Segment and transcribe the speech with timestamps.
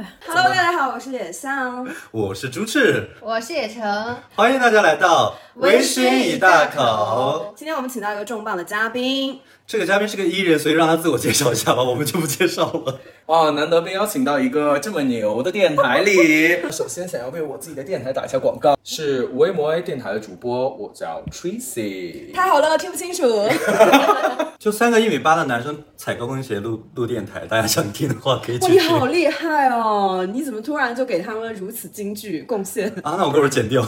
[0.00, 0.06] 呗。
[0.26, 1.86] Hello，大家好，我是野象。
[2.10, 7.52] 我是朱赤，我是野橙，欢迎大家来到微醺一大口。
[7.54, 12.98] 今天我们请到一个重磅的嘉宾，这个嘉宾是个艺人，所以让他自我介绍一下吧，我们就不介绍了。
[13.26, 16.58] 哇， 难得被邀请到一个这么牛的电台里。
[16.72, 22.32] 首先想要为我自己的电台打一下广告，是无为魔 A 电台的主播，我叫 Tracy。
[22.32, 23.22] 太好了，听不清楚。
[24.58, 30.26] 就三个一米八的男生踩高跟鞋录录电台，大家想听的话可以哇，去听你好厉害哦！
[30.32, 32.88] 你怎么突然就给他们如此京剧贡献？
[33.02, 33.16] 啊。
[33.18, 33.84] 那我给我剪掉。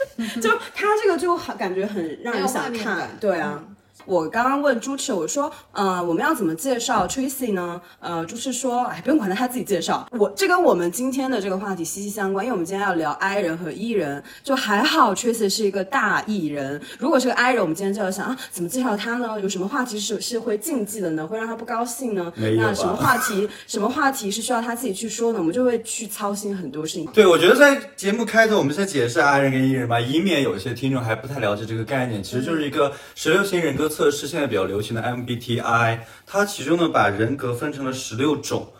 [0.40, 3.62] 就他这个就很感觉很让人想看对啊。
[4.06, 7.80] 我刚刚问朱赤，我说，呃，我们要怎么介绍 Tracy 呢？
[8.00, 10.06] 呃，朱赤说，哎，不用管他，他自己介绍。
[10.12, 14.22] 我这跟我们今天的这个话题息息相关，因为我们今天要聊 I 人和 E 人。
[14.42, 19.40] 就还好 Tracy 是一个大 E 人，如果是个 I 人，我们今天就要想啊，怎么介绍他呢？
[19.40, 21.26] 有什么话题是是会禁忌的呢？
[21.26, 22.32] 会让他不高兴呢？
[22.36, 25.38] 没有那什么话题，什么话题是需要他自己去说呢？
[25.38, 27.06] 我们就会去操心很多事情。
[27.12, 32.22] 对，我觉得在节目开头，我们先解释 I 人跟 E 人吧，以免有一些听众还不太了解这个概念。
[32.22, 38.72] 其实就是一个十六型人格测试，现在比较流行的 MBTI，它其中呢把人格分成了十六种。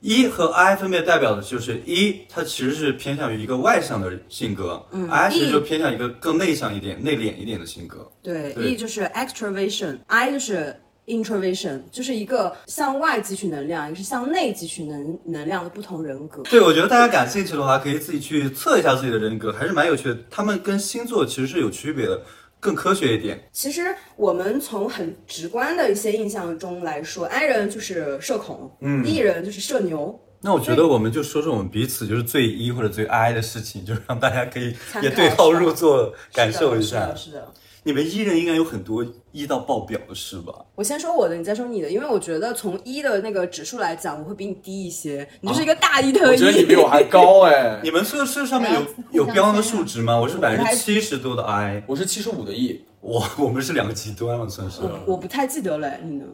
[0.00, 8.10] 一和 I 分别代表的就是一，它其实是偏向于一个外向的性格，嗯，I 其实就偏向一个更内向一点、内敛一点的性格。
[8.20, 10.74] 对对，E 就是 extraversion，I 就是
[11.06, 16.42] introversion，就是一个向外汲取能量，一个是向内汲取能能量的不同人格。
[16.50, 20.18] 对，我觉得大家感兴趣的话，可以自己去测一下自己的人格，还是蛮有趣的。
[20.28, 22.20] 他们跟星座其实是有区别的，
[22.62, 23.48] 更科学一点。
[23.52, 23.82] 其实
[24.14, 30.16] 我们从很直观的一些印象中来说，I 人就是社恐，嗯，E 人就是社牛。
[30.40, 37.16] 那我觉得我们就说说我们彼此就是最 E 或者最 I 的事情，就是让大家可以也对号入座，感受一下是的，。
[37.16, 37.16] 是的。
[37.16, 37.52] 是的
[37.84, 40.52] 你们 E 人应该有很多 E 到爆表的事吧？
[40.76, 45.28] 我先说我的，你再说你的，因为我觉得从一的那个指数来讲，我会比你低一些。
[45.40, 46.30] 你就是一个大一特一。
[46.30, 50.16] 我觉得你比我还高哎， 你们测试上面有有标那个数值吗？
[50.18, 52.84] 我是百分还之七十多的 I，我是七十五的 E。
[53.00, 54.82] 我我们是两个极端了，算是。
[55.04, 56.26] 我不太记得了，你呢？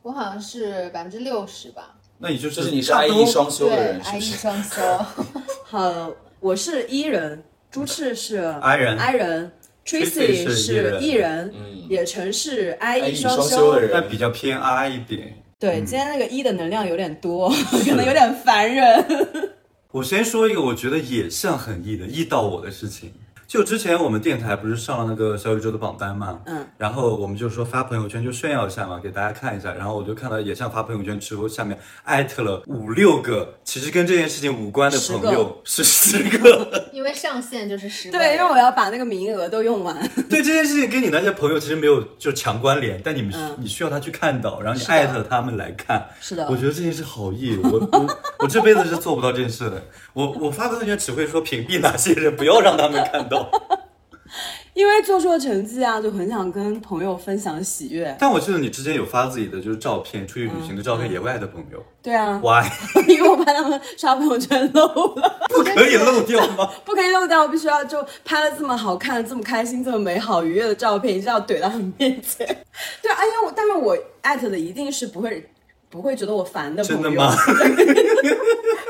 [0.00, 1.96] 我好像是百分之六十吧。
[2.16, 4.30] 那你就就是是你是 I 不 E 双修的对人，是，I 不 E？
[4.30, 4.80] 双修。
[5.64, 6.10] 好，
[6.40, 9.52] 我是 E 人，朱赤是 I 人 I 人
[9.90, 15.34] Tracy 是是 E E 人，嗯野城是 I I E E 双双修的人但比较偏 I 一点。
[15.58, 17.50] 对，今天那个 E 的能量有点多，
[17.84, 19.04] 可能有点烦人。
[19.92, 23.12] 我先说一个我觉得也像很 E 的 E 到我的事情。
[23.50, 29.74] 就之前我们电台不是上了那个小宇宙的榜单嘛，嗯，然后我们就说发朋友圈就炫耀一下嘛，给大家看一下。
[29.74, 36.90] 然后我就看到也像发朋友圈之后，下面艾特了五六个其实跟这件事情无关的朋友，是十个。
[36.94, 39.96] 因为上限就是十个对，因为我要把那个名额都用完。
[40.30, 46.08] 对这件事情跟你那些朋友其实没有就强关联，但你们、嗯你需要他去看到，然后你艾特他们来看。
[46.20, 48.06] 是的我觉得这件事好意我我
[48.42, 49.82] 我这辈子是做不到这件事的。
[50.12, 53.50] 我我发朋友圈只会说屏蔽哪些人，不要让他们看到。
[54.72, 58.16] 因为做出了成绩啊，就很想跟朋友分享喜悦。
[58.18, 62.64] 但我记得你之前有发自己的就是照片，出去旅行的照片，野外的朋友对啊，，why
[63.08, 64.86] 因为我怕他们刷朋友圈漏
[65.16, 66.70] 了，不可以漏掉吗？
[66.86, 72.46] 不可以漏掉，我必须要就拍了这么好看、这么开心、这么美好、愉悦的照片，一定要怼到他们面前。
[73.02, 75.50] 对啊，因为我，但是我艾特的一定是不会
[75.90, 77.02] 不会觉得我烦的朋友。
[77.02, 77.34] 真的吗？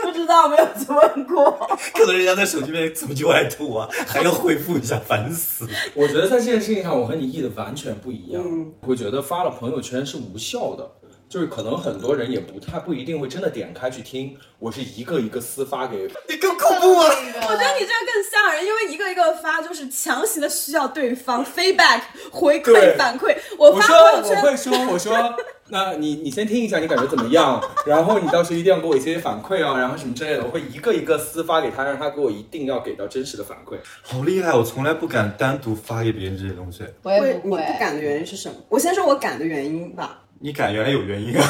[0.03, 1.50] 不知道，没有去问过。
[1.94, 5.66] 可能人家在手机面怎么就爱吐啊，还要回复一下，烦死！
[5.94, 8.43] 我觉得在这件事情上，我和你意的完全不一样。
[8.44, 10.91] 嗯我会觉得发了朋友圈是无效的，
[11.28, 16.09] 就是可能很多人也不太不一定会真的点开去听，我是一个一个私发给。
[16.28, 17.06] 你更恐怖啊！
[17.49, 23.37] 我觉得你这个更吓人，因为一个一个发就是强行的需要对方 feedback 回馈反馈。
[23.59, 25.37] 我发朋友圈我会说，我说，
[25.71, 27.63] 那你你先听一下，你感觉怎么样？
[27.87, 33.77] 然后你到时候一定要给我一些反馈啊，然后什么之类的，我会一个一个私发给他，让他给我一定要给到真实的反馈。
[34.03, 36.83] 好厉害，我从来不敢单独发给别人这些东西。
[37.03, 37.61] 我也不会。
[37.61, 38.55] 你不敢的原因是什么？
[38.69, 41.43] 我先说我敢的原因吧，你敢原来有原因啊？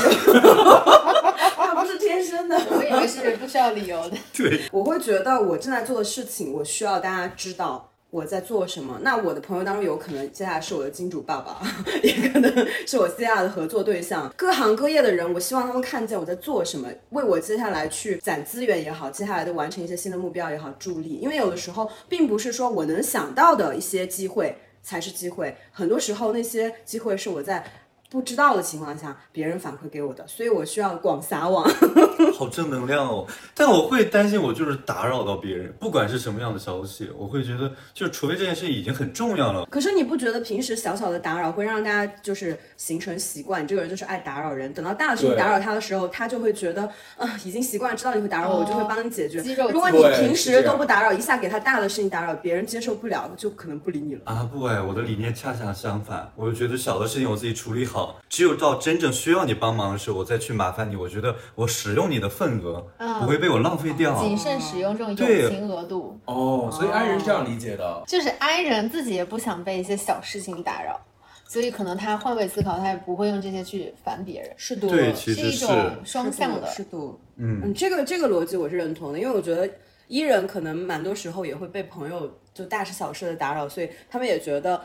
[1.56, 2.56] 它不是天生的。
[2.70, 4.16] 我以为是不需要理由的。
[4.36, 8.98] 对，我会觉得我正在做的事情，我需要大家知道我在做什么。
[9.02, 11.60] 那我的朋友当中有可能接下来是我的金主爸爸，
[12.02, 21.18] 也可能是我接下来的合作对象，各行各业的人，我希望他们看见我在做什么，为我接下来去攒资源也好，接下来的完成一些新的目标也好助力。
[21.22, 27.64] 因为有的时候并不是说我能想到的一些机会才是机会，很多时候那些机会是我在。
[28.12, 31.64] 不知道的情况下，别人反馈给我的，所以我需要广撒网。
[32.32, 33.26] 好正能量哦！
[33.54, 39.66] 但我会担心，我就是打扰到别人，不管是什么样的消息，我会觉得，就是除非这件事已经很重要了。
[39.66, 43.62] 可是你不觉得平时小小的打扰会让大家就是形成习惯？
[43.64, 46.82] 你这个人就是爱打扰人，等到大的事情对打扰他的时候，他就会觉得，
[47.16, 49.70] 啊、已经习惯，知道你会打扰我，我就会帮你解决肌肉。
[49.70, 54.20] 如果你平时都不打扰，一下给他大的事情打扰，别人接受不了，就可能不理你了。
[54.24, 60.96] 啊不哎，我的理念恰恰相反，我就觉得小的事情我自己处理好，只有到真正需要你帮忙的时候，我再去麻烦你。
[60.96, 64.18] 我觉得我使用你的份额、嗯不会被我浪费掉。
[64.22, 66.18] 谨慎使用这种友情额度。
[66.24, 68.02] 哦，所以 I 人是这样理解的。
[68.06, 70.98] 就是 I 人自己也不想被一些小事情打扰，
[71.46, 76.66] 所以可能他换位思考，他也不会用这些去烦别人，是的，对，其是一实是种双向的。
[76.68, 76.96] 是的，
[77.36, 79.68] 嗯嗯，这个这个逻辑我是认同的，因为我觉得
[80.08, 84.80] 伊人可能蛮多时候也会被朋友就大事小事的打扰，所以他们也觉得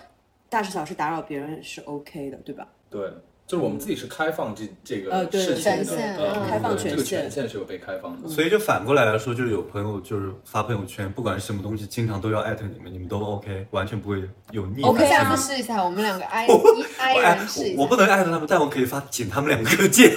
[0.49, 2.67] 大事小事打扰别人是 OK 的，对吧？
[2.89, 3.01] 对，
[3.47, 8.27] 就是我们自己是开放这这个呃对事情的，权限呃嗯开放对这个权限权限是有被开放的。
[8.27, 14.89] 所以就反过来来说，就是有朋友就是发朋友圈，不管是什么东西，经常都要艾特你们，你们都 OK，完全不会有逆反。
[14.89, 16.49] OK 啊下次试一下，我们两个 I 一
[16.97, 17.77] I 我哎人试一下。
[17.77, 20.11] 我我不能艾特他们，但我可以发请他们两个 见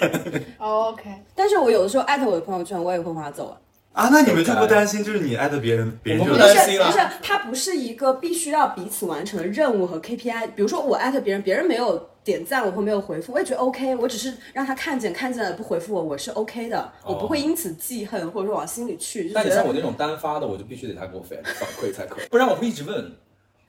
[0.59, 3.57] 哦 OK，但是我有的时候艾特我的朋友圈，我也会划走啊。
[3.93, 4.09] 啊。
[4.11, 10.53] 那你们就不担心，就是你艾特别人，别人就不担心了不是，它不是一个必须要彼此完成的任务和 KPI。
[10.57, 13.97] 比如说我艾特别人，别人没有点赞我会没有回复，我也觉得 OK。
[13.97, 19.31] 我只是让他看见，看见了不回复我，我是 OK 的，我不会因此记恨或者说往心里去。
[19.35, 23.11] 但你像我那种单发的，我就必须得他给我反反馈才可以，不然我会一直问。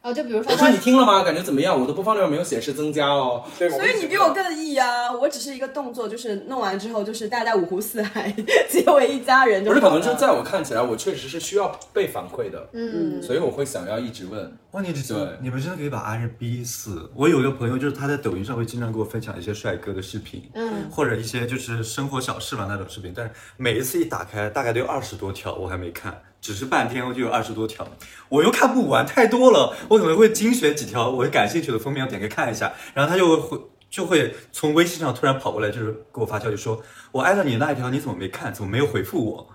[0.02, 1.24] 哦，就比如说我说你听了吗？
[1.24, 1.78] 感觉怎么样？
[1.78, 3.44] 我的播放量没有显示增加哦。
[3.58, 5.12] 对，所以你比我更 E 啊！
[5.12, 8.34] 我只是一个动作，就是弄完之后，就是大家五湖四海
[8.72, 14.58] 结为一家人就不是，可能就在我看起来，我确实是需要被反馈的，嗯，所以我会想要一直问。
[14.72, 17.10] 哇，你这对你们真的可以把阿人逼死。
[17.14, 27.88] 我有一个朋友，就是他在抖音上会经常给我分享一些帅哥的视频，嗯，或者一些就是生活小事吧那种视频，但是每一次一打开，大概都有二十多条，我还没看，只是半天我就有二十多条，
[28.30, 33.60] 我又看不完，太多了，我可能会精选几条我感兴趣的封面，点开看一下，然后他就会
[33.90, 36.82] 就会从微信上突然跑过来，就是给我发消息说，
[37.12, 39.48] 我艾特你那一条你怎么没看，怎么没有回复我？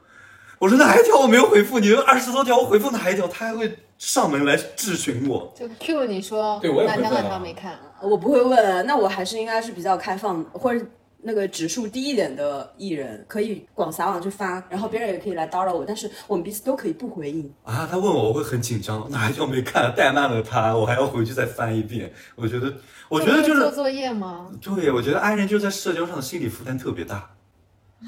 [0.60, 1.78] 我说哪一条我没有回复？
[1.78, 3.26] 你有二十多条，我回复哪一条？
[3.28, 5.52] 他还会上门来质询我。
[5.54, 10.84] 就 Q 你说对我也哪条哪会问啊条没看，我不会问，那我还是应该是比较开放，或者
[11.24, 17.50] 那个指数低一点的艺人，可以广撒网去发，然后别人也可以来叨扰我，但是我们彼此都可以不回应。
[17.62, 22.12] 啊，他问我，我会很紧张，哪一条没看，怠慢了他，我还要回去再翻一遍。
[22.36, 22.72] 我觉得，
[23.08, 24.50] 我觉得就是，做作业吗？
[24.60, 27.30] 对，我觉得 i 人就在社交上的心理负担特别大。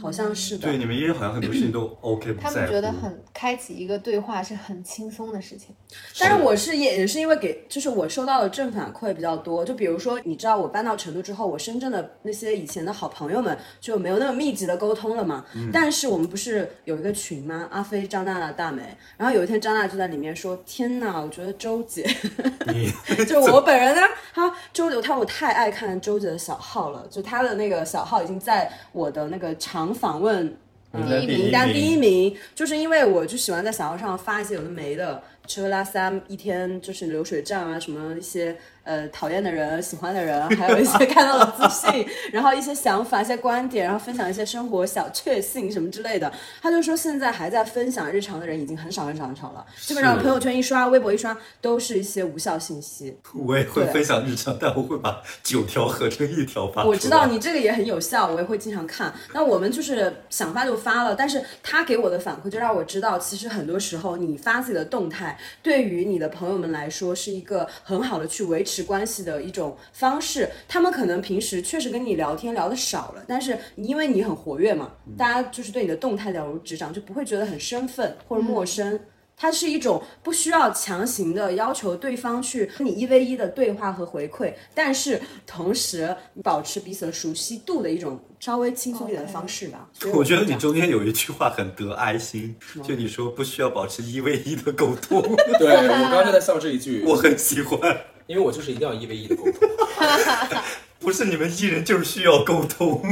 [0.01, 0.69] 好像是的。
[0.69, 2.51] 对，你们艺人好像很多事情都 OK 不他。
[2.51, 5.75] 们觉得很开启一个对话是很轻松的事情。
[6.19, 9.65] 但是我是也也是因为给，就是我收到的正反馈比较多。
[9.65, 15.45] 就比如说，你知道我搬到成都之后，我深圳的那些以前的好朋友们就没有那么密集的沟通了嘛。
[15.73, 17.69] 但是我们不是有一个群吗？
[17.71, 18.83] 阿飞、张娜娜、大美。
[19.17, 22.07] 然后有一天张娜就在里面说：“天哪，我觉得周姐，
[22.69, 24.03] 你就我本人呢，
[24.35, 29.55] 她周姐，她我太爱看周姐的小号了，就她的那个小号已经在我的那个
[29.87, 30.57] 常访问。
[30.93, 38.57] 第一名但第一名，就是因为我就喜欢在小号上发一些有的没的，吃喝拉撒，一天就是流水账啊，什么一些
[38.87, 46.33] 呃讨厌的人、喜欢的人，还有一些看到的自信， 然后一些想法、一些观点，然后分享一些生活小确幸什么之类的。
[46.63, 53.19] 他就说现在还在分享日常的人已经很少很少很少了，基本上朋友圈一刷、微博一刷都是一些无效信息。
[53.35, 56.85] 我也会分享日常，但我会把九条合成一条发。
[56.85, 59.13] 我知道你这个也很有效，我也会经常看。
[59.35, 70.49] 那我们就是想发就发了，但是他给我的反馈就让我知道，其实很多时候你发自己的动态，对于你的朋友们来说是一个很好的去维持关系的一种方式。
[70.69, 78.99] 他们可能平时确实跟你聊天聊的少了，但是因为你很活跃嘛，大家就是对你的动态了如指掌，就不会觉得很生分或者陌生。
[79.39, 89.91] 它是一种不需要强行的要求对方去跟你一 v 一的对话和回馈，但是同时保持彼此的熟悉度的一种稍微轻松一点的方式吧。
[89.93, 95.21] 所以我觉得你中间有一句话很得爱心，就你说不需要保持一 v 一的沟通，
[95.59, 97.79] 对我刚刚就在 笑这一句，我很喜欢。
[98.27, 99.69] 因为我就是一定要一 v 一的沟通。
[100.99, 103.03] 不是你们艺人就是需要沟通，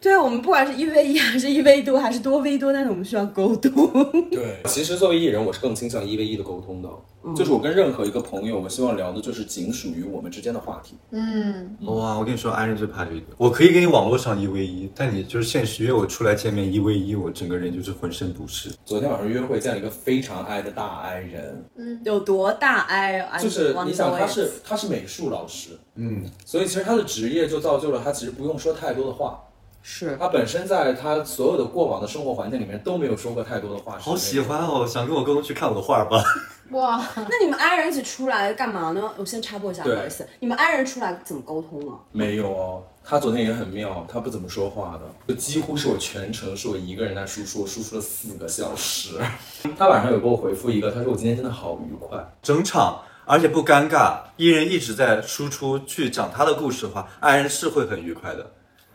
[0.00, 3.70] 对我们不管是一 v 一还是一 v 多还是多 v 多，但是我们需要沟通。
[4.30, 6.88] 对，其实作为艺人，我是更倾向一 v 一的沟通的。
[7.36, 10.94] 就是我跟任何一个朋友，我希望聊的就是仅属于我们之间的话题。
[11.10, 13.20] 嗯，哇，我跟你说，安人最怕这个。
[13.36, 18.70] 我可以跟你网络上一 v 一，但你就是现实约我出来见面一 v 一，我整个人就是浑身不适。
[18.86, 23.38] 昨天晚上约会见了一个非常爱的大 I 人，嗯有多大哎？
[23.38, 29.38] 就是你想他是他是美术老师，嗯，所以其实他的职业就造就了他其实不用说太多的话。
[29.82, 33.98] 是他本身在他所有的过往的生活环境里面都没有说过太多的话。
[33.98, 36.22] 好喜欢哦，想跟我沟通去看我的画吧。
[36.70, 39.10] 哇， 那你们 I 人一起出来干嘛呢？
[39.16, 41.98] 我先插播一下，不对好意思，你们 I 人出来怎么沟通啊？
[42.12, 49.18] 没有哦，他昨天也很妙，他不怎么说话的，就几乎是我全程是我一个人在输出，我输出了四个小时。
[49.76, 52.16] 他晚上有给我回复一个，他说我今天真的好愉快。
[52.40, 58.48] 整场，而且不尴尬，艺人一直在输出去讲他的故事的话，爱人是会很愉快的，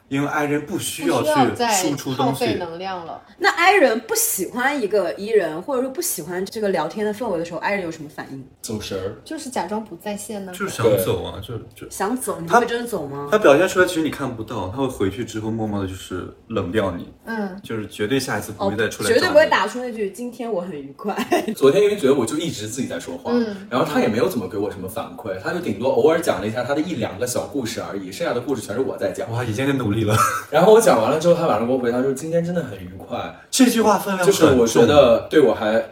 [0.07, 1.29] 因为爱人不需要去
[1.73, 2.59] 输出耗费东西。
[2.59, 3.21] 能量了。
[3.39, 8.45] 那 I 人不喜欢一个 E 人，或者说不喜欢这个聊天的氛围的时候，I 人有什么反应？
[8.61, 10.51] 走神儿，就是假装不在线呢。
[10.51, 12.39] 就是想走啊，就就想走？
[12.39, 13.27] 你他会真的走吗？
[13.31, 19.45] 他表现出来，其实你看不到，他会回去之后默默的，就是冷掉你，嗯，就是绝对下一次不哦会再出，来、绝对不会。
[19.45, 21.15] 打出那句“今天我很愉快
[21.55, 29.31] 昨天因为觉得我就一直自己在说话，嗯然后他也没有怎么给我什么反馈，他就顶多偶尔讲了一下他的一两个小故事而已，剩下的故事全是我在讲。
[29.31, 30.15] 哇，已经很努力了。
[30.51, 35.83] 然后我讲完了之后，他晚上给我回，他说今天真的很愉快，这句话分量就是我觉得对我还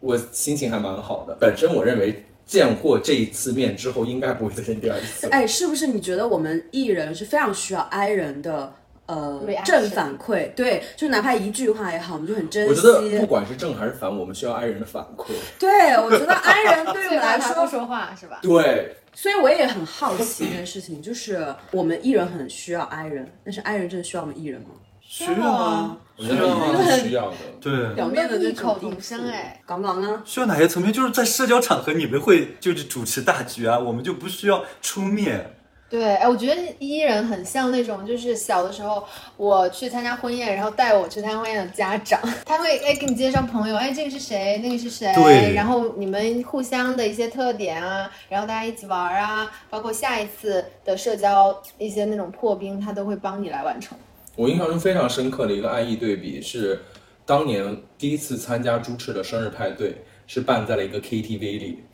[0.00, 1.36] 我心情还蛮好的。
[1.40, 5.26] 本身我认为见过这一次面之后，应该不会再见第二次”。。
[5.32, 8.72] 哎，是不是你觉得我们艺人是非常需要 I 人的？
[9.06, 12.70] 呃 正反馈，对，就哪怕一句话也好，我们就很珍惜。
[12.70, 12.80] 我觉
[13.10, 15.32] 得不管是正还是反，我们需要爱人的反馈。
[15.58, 18.38] 对，我觉得爱人对我来说 不说话是吧？
[18.40, 24.68] 对，所以我也很好奇一件事情， 就是我们艺人很需要 I 人，但是 I 人真的需要我们艺人吗？
[25.02, 27.36] 需要啊，我觉得一定是需要的。
[27.60, 30.22] 对，表面的那异口种同声哎，刚刚呢？
[30.24, 30.92] 需要哪些层面？
[30.92, 35.56] 就是在社交场合，你们会就是主持大局啊，我们就不需要出面。
[35.90, 39.04] 对，哎，我觉得伊人很像那种，就是小的时候
[39.36, 45.52] 我去参加婚宴，然后带我去参加婚宴的家长，他会哎给你介绍朋友，哎这个是谁，那个是谁，对。
[45.52, 53.98] 然后你们互相的一些特点啊，然后大家一起玩啊，包括下一次的社交一些那种破冰，他都会帮你来完成。
[54.36, 56.80] 我印象中非常深刻的一个爱意对比是，
[57.26, 59.96] 当年第一次参加朱赤的生日派对，
[60.28, 61.84] 是办在了一个 KTV 里，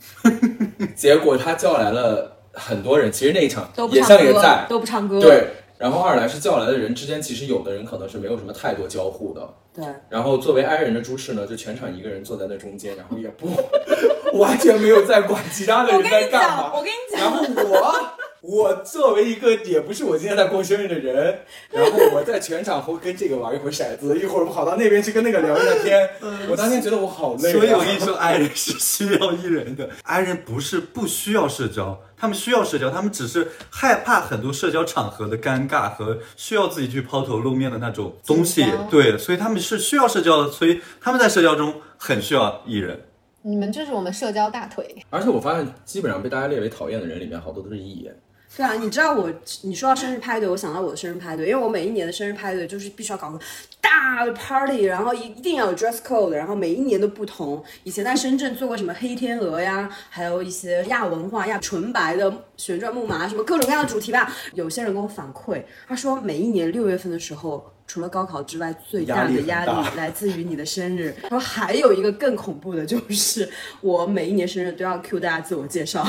[0.94, 5.20] 结果他叫来了很多人，其实那一场野都不唱歌象也在，，都不唱歌。
[5.20, 5.46] 对。
[5.78, 9.46] 然后二来是叫来的人之间，其实有的人可能是没有什么太多交互的。
[9.74, 13.46] 对然后作为 I 人的朱氏呢，就全场一个人坐在那中间，然后也不
[14.40, 16.72] 完全没有在管其他的我人跟你讲，在干嘛。
[16.74, 17.94] 我跟你讲，然后我，
[18.46, 26.08] 我作为一个也不是我今天在过生日的人， 然后我在全场会跟这个玩一会儿骰子，一会儿跑到那边去跟那个聊一下天。
[26.48, 27.52] 我当天觉得我好累、啊。
[27.52, 38.64] 所以我跟你说，I 人是需要 E 人的，I 人不是不需要社交，他们需要社交，他们只是害怕很多社交场合的尴尬和需要自己去抛头露面的那种东西。
[38.88, 43.00] 对，所以他们是需要社交的，所以他们在社交中很需要 E 人。
[43.42, 48.16] 你们就是我们社交大腿，而且我发现，基本上被大家列为讨厌的人里面，好多都是艺人。
[48.56, 49.30] 对啊，你知道我，
[49.62, 53.38] 你说到生日派对，我想到我的生日派对，因为我每一年的生日派对就是必须要搞个
[53.82, 57.62] 大的 party，然后一一定要有 dress code，然后每一年都不同。
[57.84, 64.32] 以前在深圳做过什么黑天鹅呀，还有一些亚文化、亚纯白的旋转木马，什么各种各样的主题吧。
[64.54, 67.72] 有些人跟我反馈，他说每一年六月份的时候。
[67.88, 71.14] 除了高考之外，最大的压力来自于你的生日。
[71.22, 73.48] 然后还有一个更恐怖的，就是
[73.80, 76.04] 我每一年生日都要 cue 大家自我介绍。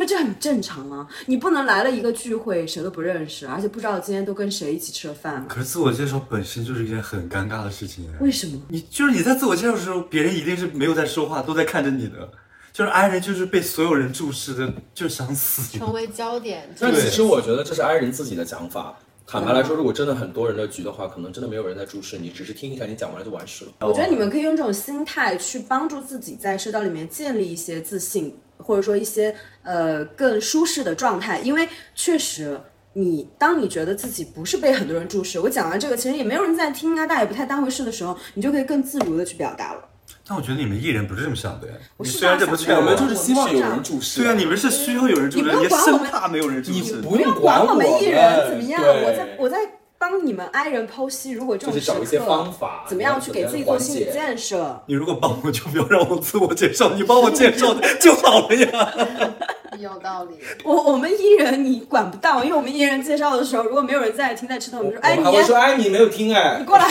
[0.00, 8.16] 我觉得这很正常啊，你不能来了一个聚会谁都不认识，而且不知道今天都跟谁一起吃了饭，可是自我介绍本身就是一件很尴尬的事情哎。
[8.18, 8.58] 为什么？
[8.68, 12.30] 你就是你在自我介绍的时候，别人一定是没有在说话，都在看着你的。
[12.72, 15.76] 就是 I 人就是被所有人注视的，就想死。
[15.76, 16.74] 成为焦点。
[16.80, 18.96] 但其实我觉得这是 I 人自己的讲法。
[19.26, 23.72] 坦白来说，如果真的很多人的局的话，可能真的没有人在注视你，只是听一下你讲完了就完事了。
[23.80, 28.34] 我觉得你们可以用这种心态去帮助自己在社交里面建立一些自信，
[28.70, 29.34] 或者说一些
[29.64, 32.60] 呃更舒适的状态，因为确实。
[32.92, 39.84] 你当你觉得自己不是被很多人注视，我讲完这个其实也没有人在听啊，大家也不太当回事的时候，你就可以更自如的去表达了。
[40.26, 41.74] 但我觉得你们艺人不是这么想的呀。
[41.96, 44.22] 我虽然这么想的我们就是希望有人注视。
[44.22, 46.80] 对啊，你们是需要有人注视，你不用管我们生怕没有人注你。
[47.00, 49.58] 不用管我我们艺人怎么样，我在我在
[50.00, 54.82] 帮你们 I 人剖析，如果这种就是找一些时刻方法怎么样去给自己做心理建设。
[54.86, 58.94] 你如果帮我，就不要让我自我介绍，你帮我介绍就好了呀。
[59.78, 66.88] 有道理，我我们艺人你管不到，因为我们艺人介绍的时候，如果没有人在听在吃东，我们说，哎，你我们说，哎，你没有听哎你，过来，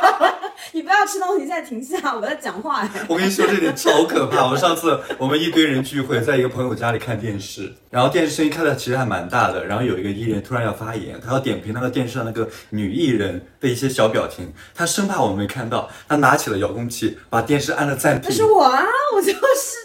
[0.72, 2.90] 你不要吃东西，现在停下，我在讲话哎。
[3.08, 4.46] 我跟你说这点超可怕。
[4.46, 18.34] 我上次我们一堆人聚会，在一个朋友家里看电视，然后电视声音开的其实还蛮大的，然后有一个艺人突然要发言，他要点评那个电视上那个女艺人的一些小表情，他生怕我们没看到，他拿起了遥控器把电视按了暂停那。
[18.34, 18.82] 是我啊，
[19.14, 19.36] 我就是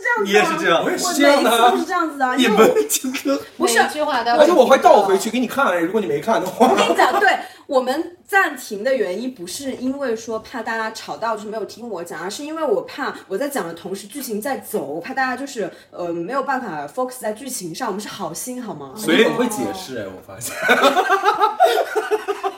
[0.10, 0.26] 这样子、啊。
[0.26, 2.36] 你也是这样我也是这样的啊每一次都是这样子的、啊。
[2.36, 5.30] 你因为我们这个 不是一句话都要而且我会倒回去。
[5.30, 6.76] 给你看，如果你没看的话我。
[6.76, 7.30] 跟你讲，对
[7.68, 17.90] 我们暂停的原因不是因为说怕大家吵到就是没有听我讲，而是因为我怕我在讲的同时剧情在走，我怕大家就是呃没有办法 focus 在剧情上。
[17.90, 18.94] 我们是好心好吗？
[18.96, 20.56] 所以我会解释哎，我发现。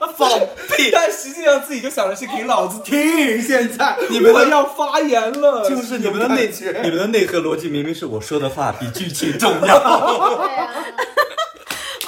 [0.07, 0.29] 放
[0.75, 0.89] 屁。
[0.93, 6.49] 但实际上自己就想的是给老子 听，现在你们的要发言了，就是你们的内
[6.83, 9.79] 你们的内核逻辑明明是我说的话比剧情重要。
[10.37, 10.69] 对啊。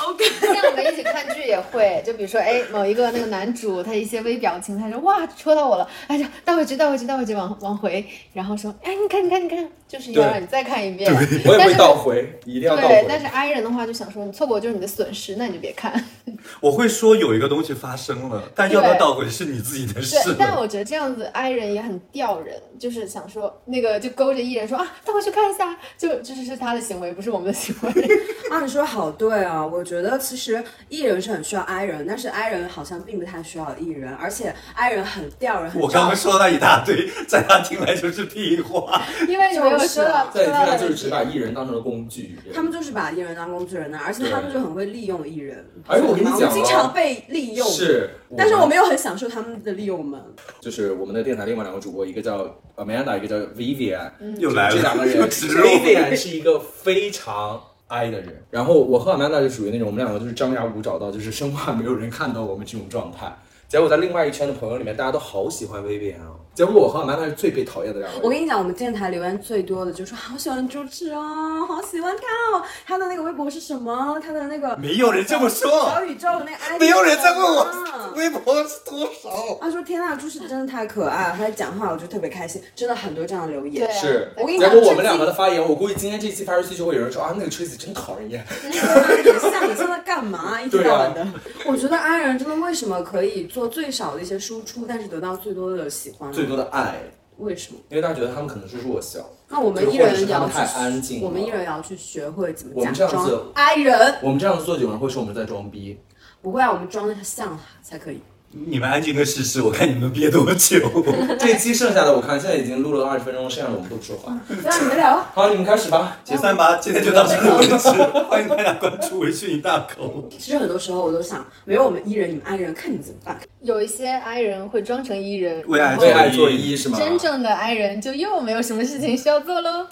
[0.05, 11.09] OK，像我们一起看剧也会，就比如说，哎，某一个那个男主他一些微表情，他说哇戳到我了，哎呀，倒回去，倒回去，倒回去，往往回，然后说，哎，你看，你看，你看，就是要对让你再看一遍。
[11.13, 13.17] 我也会但是倒回，一定要倒对，但。
[13.17, 15.93] 是 I 人的话就想说，你错过就是你的损失，那你就别看。
[16.62, 20.53] 我会说有一个东西发生了， 但要不要倒回去是你自己的事对，但。
[20.53, 27.92] 我觉得这样子 I 人也很吊人，就是想说那个就勾着艺人说啊，倒回去看一下，就就是是他的行为，不是我们的行为。
[28.50, 39.01] 啊，你说得好对啊，我觉得其实艺人是很需要 I 人，但是 I 人好像并不太需要艺人，而且 I 人很吊人，很我刚刚说了一大堆，在他听来就是屁话。
[39.27, 42.38] 因为你没有说到在你听来说到的就是只把艺人当成了工具。
[42.53, 45.65] 他们就是把艺人当工具人呢，而且他们就很会利用艺人。
[45.88, 50.20] 而且我跟你们讲啊经常被利用，，是，但是我没有很享受他们的利用们。
[50.60, 55.27] 就是我们的电台另外两个主播，一个叫 Amanda，一个叫 Vivian，、又来了，这两个人。
[55.29, 63.36] Vivian 是一个非常 I 的人，然后我和 Amanda 就属于那种我们两个就是张牙舞爪到，就是生怕没有人看到我们这种状态。
[63.67, 66.38] 结果在另外一圈的朋友里面，大家都好喜欢 Vivian 啊。
[66.55, 68.12] 结果我和 Amanda 是最被讨厌的两。
[68.22, 72.63] 我跟你讲，我们电台留言最多的就说好喜欢朱志哦，好喜欢他哦。
[72.86, 74.19] 他的那个微博是什么？
[74.24, 77.67] 他的那个没有人这么说小宇宙的那个 ID 没有人在问我
[78.15, 79.57] 微博是多少。
[79.60, 83.88] 他说：“天呐，朱赤真的太可爱了，他在讲话我就特别开心，真的很多这样的留言。
[83.88, 88.45] 对啊是，我跟你讲结果我们两个的发言，我估计今天这期发出去就会有人说啊，那个 Tracy 真讨人厌。
[88.63, 90.62] 你像你现在干嘛？
[90.62, 91.24] 一天到晚的。
[91.24, 96.42] 对我觉得 I 人真的为什么可以做最少的一些输出，但是得到最多的喜欢呢？
[96.43, 96.95] 最多的爱，
[97.38, 97.79] 为什么？
[97.89, 99.19] 因为大家觉得他们可能是弱小。
[99.47, 104.15] 那我们就艺人也要或者是他们太安去，静我们艺人也要去学会怎么假装们这样子 I 人。
[104.21, 105.97] 我们这样子做，有人会说我们在装逼。
[106.41, 108.19] 不会啊，我们装的像才可以。
[108.55, 110.79] 你们安静的试试， 我看你们憋多久。
[111.39, 114.38] 这一期剩下的我看现在已经录了二十分钟，剩下的我们都不说话。
[114.63, 115.17] 让你们聊。
[115.34, 116.17] 好，你们开始吧。
[116.23, 117.89] 解散吧，今天就到这里为止。
[118.30, 120.30] 欢迎大家关注微讯一大口。
[120.38, 123.39] 其实很多时候我都想，没有我们艺人，你们 I 人，看你们怎么办。
[123.62, 126.99] 有一些 I 人会装成 E 人，为爱为爱做一是吗？
[126.99, 129.88] 真正的 I 人就又没有什么事情需要做喽。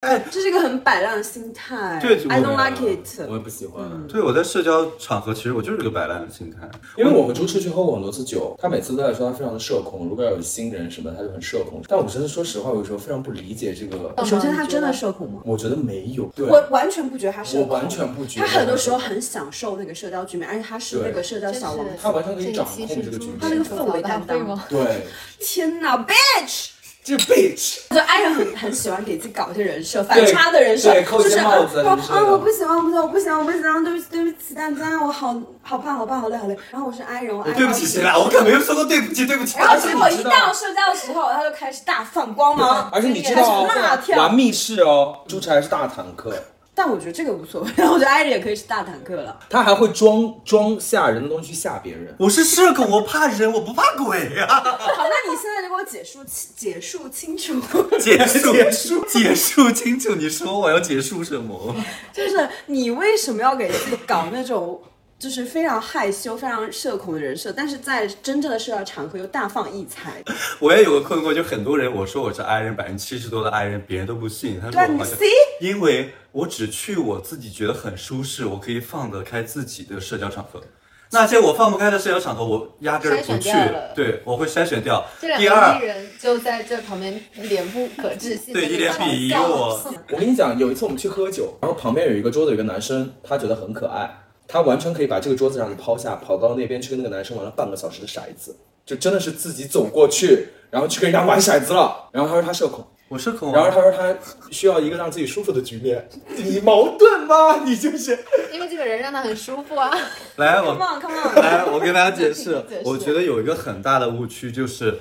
[0.30, 1.98] 这是一个很摆烂的心态。
[2.00, 3.20] 对，I don't like it。
[3.28, 6.70] 我也不喜欢，对，我在社交场合其实我就是个摆烂的心态。
[6.96, 11.82] 因为我们朱赤去喝过很多次酒，他每次都在说他非常的社恐，如果要有新人什么，他就很社恐。
[11.88, 14.14] 但我真的说实话，有时候非常不理解这个。
[14.24, 15.42] 首先，他真的社恐吗？
[15.44, 21.92] 我觉得没有，对，我完全不觉得他社恐，我完全不觉得他很多时候很享受那个社交局面，而且他是那个社交小王子。
[22.00, 24.64] 他完全可以掌控这个局面他那个氛围担当吗？
[24.70, 25.06] 对，
[25.40, 26.68] 天哪，bitch！
[27.16, 36.56] 这 bitch， 就爱人很很喜欢给自己搞一些人设，反差的人设，对扣一就是些帽子啊我不喜欢，我不喜欢，我不喜欢，我不喜欢，对不起，对不起大家，我好好胖，好胖，好累，好累。
[36.70, 38.16] 然后我是爱人，我爱对不起谁啦？
[38.18, 39.58] 我可没有说过对不起，对不起。
[39.58, 46.32] 然后结果一到社交的时候，他就开始大放光芒，而且你知道辣哦，玩密室哦，朱晨还是大坦克，
[46.78, 49.36] 但我觉得这个无所谓，然 后我觉得艾丽也可以是大坦克了。
[49.50, 52.14] 他还会装装吓人的东西去吓别人。
[52.20, 54.46] 我是社恐，我怕人，我不怕鬼啊！
[54.62, 56.18] 好，那你现在就给我解释
[56.54, 57.60] 解释清楚，
[57.98, 60.14] 结束，结束，结束清楚。
[60.14, 61.74] 你说我要结束什么？
[62.14, 64.80] 就是你为什么要给自己搞那种？
[65.18, 70.22] 就是非常害羞、非常社恐的人设，但是在真正的社交场合又大放异彩。
[70.60, 74.60] 我也有个困惑，就很多人我说我是 I 人，百分之七十多的 I 人，别人都不信。
[74.60, 75.18] 他说你我好像
[75.60, 80.62] 因为我只去我自己觉得很舒适，我可以放得开自己的社交场合。
[81.10, 83.50] 那些我放不开的社交场合，我压根儿不去。
[83.96, 85.04] 对，我会筛选掉。
[85.20, 89.80] 第二，人就在这旁边脸不可置信，对一脸鄙夷我。
[90.12, 94.06] 我跟你讲，有一次我们去喝酒，然后旁边有一个桌子有一个男生，他觉得很可爱，
[94.48, 102.08] 他完全可以把这个桌子让你抛下，跑到那边去跟那个男生玩了半个小时的骰子，就真的是自己走过去，然后去跟人家玩骰子了。
[102.10, 104.18] 然后他说他社恐，我社恐、然后啊，他说他
[104.50, 106.08] 需要一个让自己舒服的局面。
[106.36, 107.62] 你矛盾吗？
[107.64, 108.18] 你就是
[108.52, 109.90] 因为这个人让他很舒服啊。
[110.36, 111.34] 来我 Come on, come on。
[111.36, 114.98] 来，我跟大家解释 解释，我觉得有一个很大的误区就是。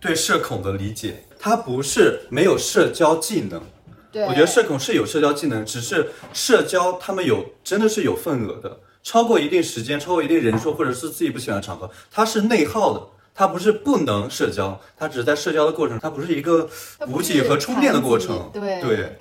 [0.00, 3.60] 对社恐的理解，他不是没有社交技能。
[4.12, 13.02] 对，我觉得社恐是有社交技能，只是社交他们有真的是有份额的，超过一定时间，超过一定人数，或者是自己不喜欢的场合，它是内耗的。
[13.40, 16.68] 它不是不能社交，它只是在社交的过程，它不是一个
[17.06, 18.50] 补给和充电的过程。
[18.52, 19.16] 对对，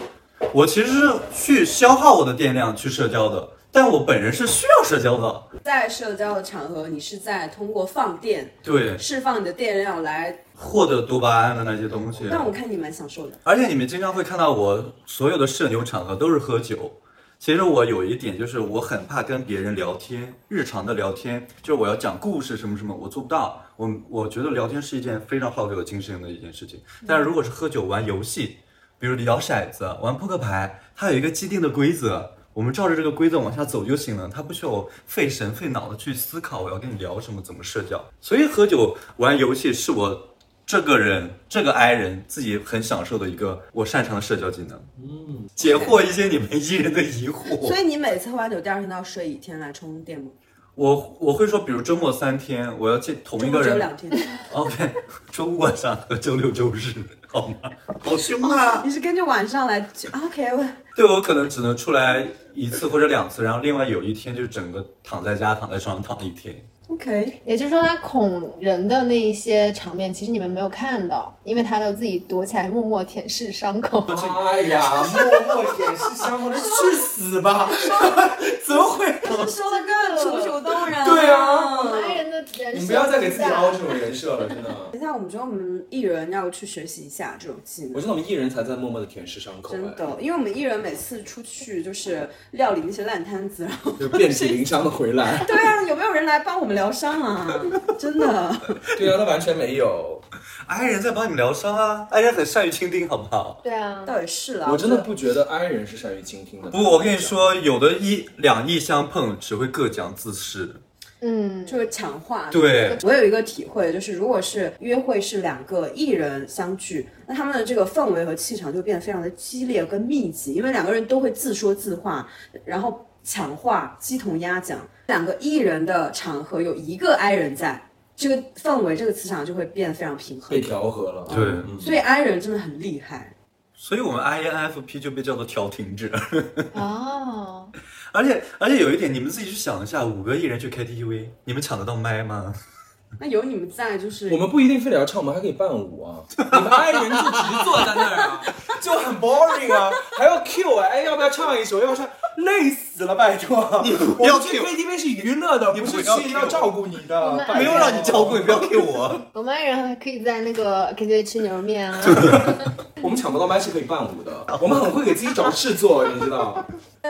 [0.51, 5.59] 我其实是去消耗我的电量去社交的，但我本人是需要社交的。
[5.63, 12.25] 在社交的场合，你是在通过放电对，释放你的电量来，获得多巴胺的那些东西。
[12.31, 13.37] 但我看你蛮享受的。
[13.43, 16.91] 而且你们经常会看到我所有的社牛场合都是喝酒。
[17.39, 23.63] 其实我有一点就是我很怕跟别人聊天，日常的聊天，就是我要讲故事什么什么，我做不到。
[23.75, 26.81] 我我觉得聊天是一件非常耗费我精神的一件事情。
[27.05, 28.57] 但是如果是喝酒玩游戏，
[28.97, 38.03] 比如摇骰子、玩扑克牌，它有一个既定的规则，我们照着这个规则往下走就行了，它不需要我费神费脑的去思考我要跟你聊什么，怎么社交。
[38.19, 40.36] 所以喝酒玩游戏是我。
[40.67, 47.65] 这个人，这个 I 人自己很享受的一个我擅长的社交技能，嗯，解惑一些你们 E 人的疑惑。
[47.65, 50.29] 所以你每次喝完酒第二天都要睡一天来充电吗？
[50.75, 54.11] 我我会说，比如周末三天，我要见同一个人只有两天。
[54.51, 54.93] OK，
[55.31, 56.93] 周五晚上和周六周日，
[57.27, 57.55] 好吗？
[58.01, 58.83] 好凶啊！
[58.85, 59.89] 你是根据晚上来
[60.21, 60.65] ？OK，我
[60.97, 66.53] 对我可能只能出来一次或者两次，然后另外有一天就整个躺在家，躺在床上躺一天。
[66.87, 67.41] OK。
[67.45, 74.05] 也就是说，他恐人的那一些场面，其实你们没有看到，因为他都自己躲起来，默默舔舐伤口。
[74.51, 74.81] 哎呀，
[75.47, 77.69] 默默舔舐伤口，去死吧！
[78.65, 79.05] 怎么会？
[79.47, 81.05] 说的更楚楚动人。
[81.05, 84.69] 对啊男人的人设你不要再给自己凹这种人设了，真的。
[84.91, 88.01] 等一下，我们觉得我们艺人要去学习一下这种技能我。
[88.01, 95.43] 觉得我们艺人才在默默的舔舐伤口，哎，真的，因为我们艺人每次出去就是料理那些烂摊子，然后就遍体鳞伤的回来。
[95.45, 97.59] 对啊，有没有人来帮我们疗伤啊？
[97.97, 98.55] 真的，
[98.99, 100.21] 对啊，他完全没有。
[100.67, 103.59] I 人在帮你们疗伤啊，I 人很善于倾听，好不好？
[103.63, 104.67] 对啊，倒也是啦。
[104.71, 106.69] 我真的不觉得 I 人是善于倾听的。
[106.69, 110.75] 不，我跟你，说，有的一两意相碰，只会各讲自是。
[111.21, 112.49] 嗯，就是强化。
[112.51, 122.27] 对我有一个体会，就是如果是约会是两个艺人相聚，那他们的这个氛围和气场就变得非常的激烈跟密集，因为两个人都会自说自话，
[122.65, 124.79] 然后抢话、鸡同鸭讲。
[125.07, 130.61] 两个艺人的场合有一个 I 人在，这个氛围、这个磁场就会变得非常平衡被。
[130.61, 131.25] 调和了。
[131.29, 133.33] 对嗯所以 I 人真的很厉害。
[133.79, 136.09] 所以我们 INFP 就被叫做调停者。
[136.73, 137.69] 哦，
[138.11, 142.53] 而且而且有一点，你们自己去想一下，五个艺人去 KTV，你们抢得到麦吗？
[143.21, 146.19] 那有你们在，就是我们不一定非得要唱，我们还可以伴舞啊。
[146.37, 148.41] 你们 I 人就只坐在那儿啊，
[148.81, 151.77] 就很 boring 啊，还要 Q 哎，哎要不要唱一首？
[151.79, 152.09] 要不要唱？
[152.37, 153.81] 累死了，拜托！
[153.83, 157.45] 你不要我去 KTV 是娱乐的，你不是去要照顾你的。
[157.55, 159.21] 没有让你照顾，你不要 Q 我。
[159.33, 162.01] 我们爱人还可以在那个 KTV 吃牛肉面啊。
[163.01, 166.65] 我们抢不到麦是可以伴舞的， 我们很会给自己找事做，你知道。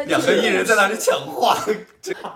[0.06, 1.58] 两个艺人在那里抢话，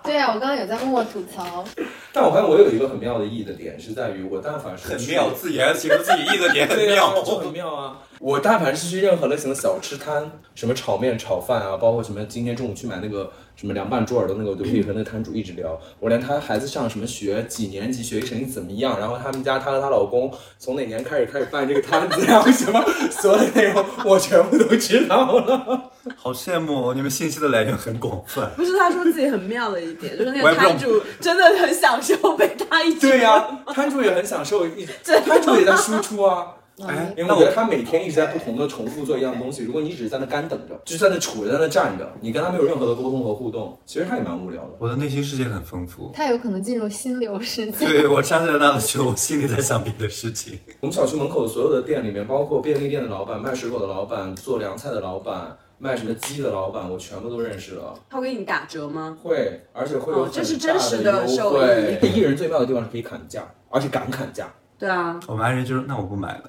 [0.04, 1.64] 对啊，我刚刚有在默默吐槽。
[2.12, 7.22] 但我发现我有一个很妙的意的点，是在于我但凡是很妙，自己还形容自己艺的点很妙。
[7.24, 7.98] 就很妙啊！
[8.20, 15.80] 我但凡是去任何类型的小吃摊，什么炒面、炒饭啊，包括什么今天中午去买那个什么凉拌猪耳朵那个，我都可以和那个摊主一直聊。
[16.00, 25.92] 我连他孩子上什么学、几年级、学习成绩怎么样，然后他们家她和她老公从哪年开始开始办这个摊子， 然后什么所有内容我全部都知道了。
[26.18, 28.50] 好羡慕哦，你们信息的来源很广泛。
[28.58, 36.48] 不是他说自己很妙的一点，就是那个摊主真的很享受被他一直对呀、摊主也很享受，一直摊主也在输出啊。
[36.88, 44.70] 哎，因为我觉得他每天一直在不同的重复做一样东西，如果你只是在那干等着，就是在那杵着，在那站着，你跟他没有任何的沟通和互动，其实他也蛮无聊的。
[44.80, 46.12] 我的内心世界很丰富。
[46.14, 47.86] 他有可能进入心流世界。
[47.86, 50.60] 对我站在那的时候，我心里在想别的事情。
[50.80, 57.94] 我们小区门口所有的店里面，包括便利店的老板、卖水果的老板、做凉菜的老板、卖什么鸡的老板，我全部都认识了。
[58.10, 59.18] 他会给你打折吗？
[59.22, 62.00] 会，而且会有哦这是真实的优受益惠。
[62.14, 64.48] 艺人最妙的地方是可以砍价，而且敢砍价。
[64.82, 66.44] 对啊，我们爱人就是，那我不买了。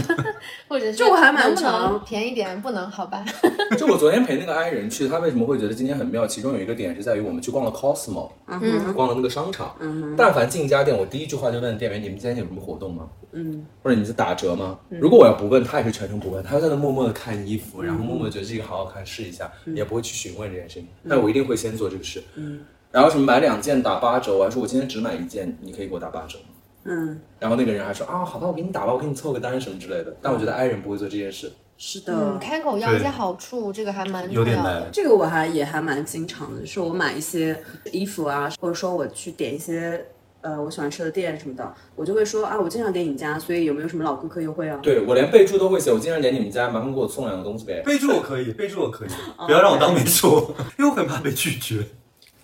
[0.66, 3.22] 或者是这我还蛮能不能便宜点，不能好吧？
[3.76, 6.26] 就我昨天陪那个 I 人去，他为什么会觉得今天很妙？
[6.26, 9.76] 其中有一个点是在于我们去逛了 Cosmo，嗯逛了那个商场。
[10.16, 13.06] 但凡进一家店，我第一句话就问店员：“你们今天有什么活动吗？
[13.32, 20.88] 嗯，或者你是打折吗？”如果我要不问，他也是全程不问，他就在那默默的看衣服，然后默默地觉得这个好好看，试一下，也不会去询问这件事情。
[21.06, 22.22] 但我一定会先做这个事。
[22.36, 26.44] 嗯，然后什么买两件打八折，我还说我今天只买一件，你可以给我打八折吗？
[26.84, 30.16] 嗯，然后那个人还说啊，好吧，我给你打吧，我给你凑个单什么之类的。
[30.22, 31.52] 但我觉得 I 人不会做这件事。
[31.76, 32.12] 是的。
[32.14, 34.88] 嗯，开口要一些好处，这个还蛮有点重要的难。
[34.92, 37.62] 这个我还也还蛮经常的，就是我买一些
[37.92, 40.06] 衣服啊，或者说我去点一些
[40.40, 44.78] 呃我喜欢吃的店什么的，我就会说啊，我经常点你家，所以有没有什么老顾客优惠啊？
[44.82, 47.82] 对我连备注都会写，我经常点你们家，麻烦给我送两个东西呗。
[47.84, 49.08] 备注我可以，备注我可以，
[49.46, 51.84] 不要让我当没说， 因为我很怕被拒绝。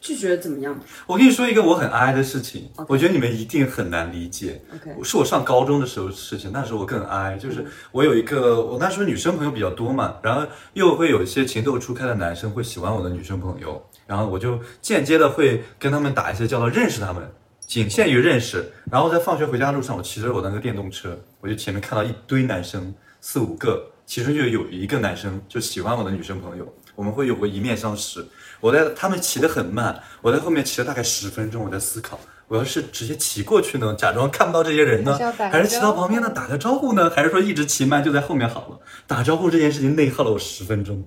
[0.06, 4.62] 拒绝怎么样我跟你说一个我很哀的事情我觉得你们一定很难理解。
[4.72, 17.28] ？OK，是我上高中的时候的事情，那时候我更哀，就是我有一个，我那时候女生朋友比较多嘛，然后又会有一些情窦初开的男生会喜欢我的女生朋友，然后我就间接的会跟他们打一些交道，认识他们，
[17.66, 18.64] 仅限于认识。
[18.88, 28.24] 然后在放学回家路上，我骑着我那个电动车，我就前面看到一堆男生，四五个，其中就有一个男生就喜欢我的女生朋友，我们会有过一面相识。
[28.60, 35.18] 我在他们骑得很慢，我在后面骑了大概十分钟，我在思考，我要是直接骑过去呢，假装看不到这些人呢
[35.50, 38.78] 还是骑到旁边呢打个招呼呢，还是说一直骑慢就在后面好了？
[39.06, 41.04] 打招呼这件事情内耗了我十分钟。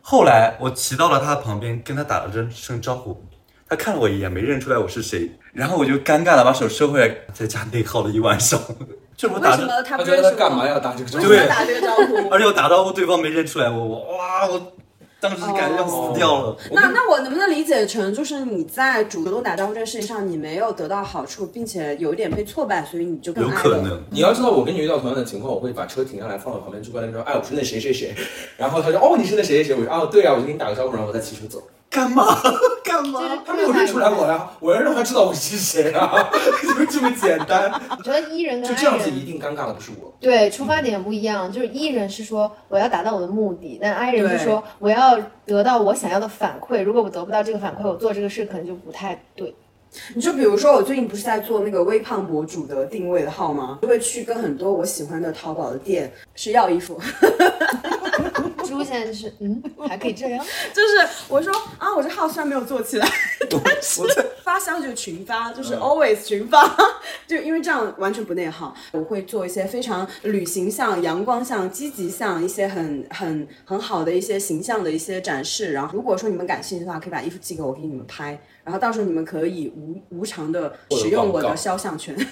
[0.00, 3.20] 后来我骑到了他旁边，跟他打了声声招呼，
[3.68, 8.60] 他看了我一眼，没认出来我是谁，然后我就尴尬的把手收回来，在家内耗了一晚上。
[9.16, 10.30] 就是我为打着，什么他他觉得不认识我？
[10.30, 11.26] 他干嘛要打这个招呼？
[11.26, 12.28] 对打这个招呼？
[12.28, 14.72] 而且我打招呼对方没认出来我，我哇，我
[15.18, 16.56] 当时感觉要死掉了。
[16.72, 23.62] 那那我能不能理解成，就是你在主动打招呼这件事情上，你没有得到好处，并且有一点被挫败，所以你就更有爱了。
[23.62, 28.14] 可能，你要知道，我跟你遇到同样的情况，我会把车停下来，放到旁边，就过来说：“哎，我是那谁谁谁。”
[28.58, 31.62] 然后他说：“哦，你是那谁谁谁。”我说：“哦，对啊，我就给你打个招呼，然后我再骑车走。
[31.96, 32.38] 干嘛
[32.84, 33.20] 干嘛？
[33.46, 36.28] 他没有认出来我呀，我要让他知道我是谁啊，
[36.76, 37.72] 就这么简单。
[37.96, 40.12] 我觉得 E 人跟就这样子，一定尴尬的不是我。
[40.20, 46.82] 对出发点不一样，就是 E 人是说我要达到我的目的，但 I 人是说我要得到我想要的反馈。
[46.82, 49.54] 如果我得不到这个反馈，我做这个事可能就不太对。
[50.14, 53.78] 你就比如说，我最近不是在做那个微胖博主的定位的号吗？
[53.80, 57.00] 就会去跟很多我喜欢的淘宝的店是要衣服，
[58.76, 63.08] 猪现在就是嗯，还可以这样， 就是我说啊，我这号虽然没有做起来，
[63.64, 64.02] 但是
[64.42, 66.76] 发箱就是群发，就是 always 群发，
[67.26, 68.74] 就因为这样完全不内耗。
[68.92, 75.72] 我会做一些非常旅行向、阳光向、积极向一些很很很好的一些形象的一些展示。
[75.72, 78.38] 然后如果说你们感兴趣的话，可以把衣服寄给我，给你们拍。
[78.64, 82.16] 然后到时候你们可以无无偿的使用我的肖像权。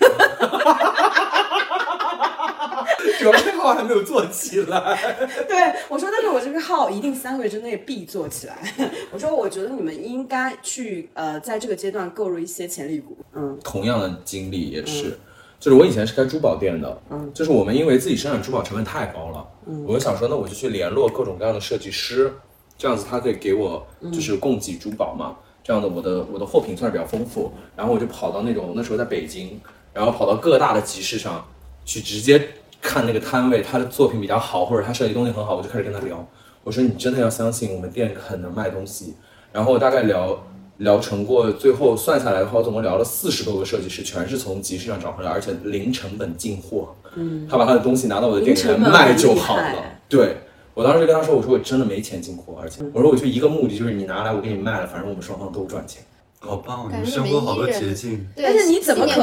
[3.25, 4.99] 主要这号还没有做起来。
[5.49, 8.57] 对我说，但是我这个号一定三个月之内必做起来。
[9.11, 13.17] 我说，我觉得你们应该去呃，在这个阶段购入一些潜力股。
[13.35, 15.19] 嗯，同样的经历也是，
[15.59, 22.33] 就是我以前是开珠宝店的，嗯，就是我们因为自己生产珠宝成本太高了，嗯，我就想说，那我就去联络各种各样的设计师，
[22.77, 29.61] 这样子他可以给我就是供给珠宝嘛，这样的我的我的货品算是比较丰富，然后我就跑到那种那时候在北京，
[29.93, 31.47] 然后跑到各大的集市上
[31.85, 32.49] 去直接
[32.85, 36.25] 看那个摊位，他的作品比较好，或者他设计东西很好，我就开始跟他聊，
[36.63, 39.15] 我说你真的要相信我们店很能卖东西，
[39.51, 40.39] 然后我大概聊。
[40.79, 46.93] 聊成过，最后算下来的话，我总共聊了四十多个设计师，全是从集市上找回来，而且零成本进货。
[47.15, 49.85] 嗯，他把他的东西拿到我的店里来卖就好了。
[50.09, 50.39] 对
[50.75, 56.03] 我当时就跟他说，我说我真的没钱进货，而且我说我就一个目的就是你拿来我给你卖了，反正我们双方都赚钱。
[56.41, 58.27] 好棒，你们生活好多捷径。
[58.35, 59.23] 但是你怎么可？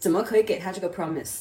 [0.00, 1.40] 怎么可以给他这个 promise？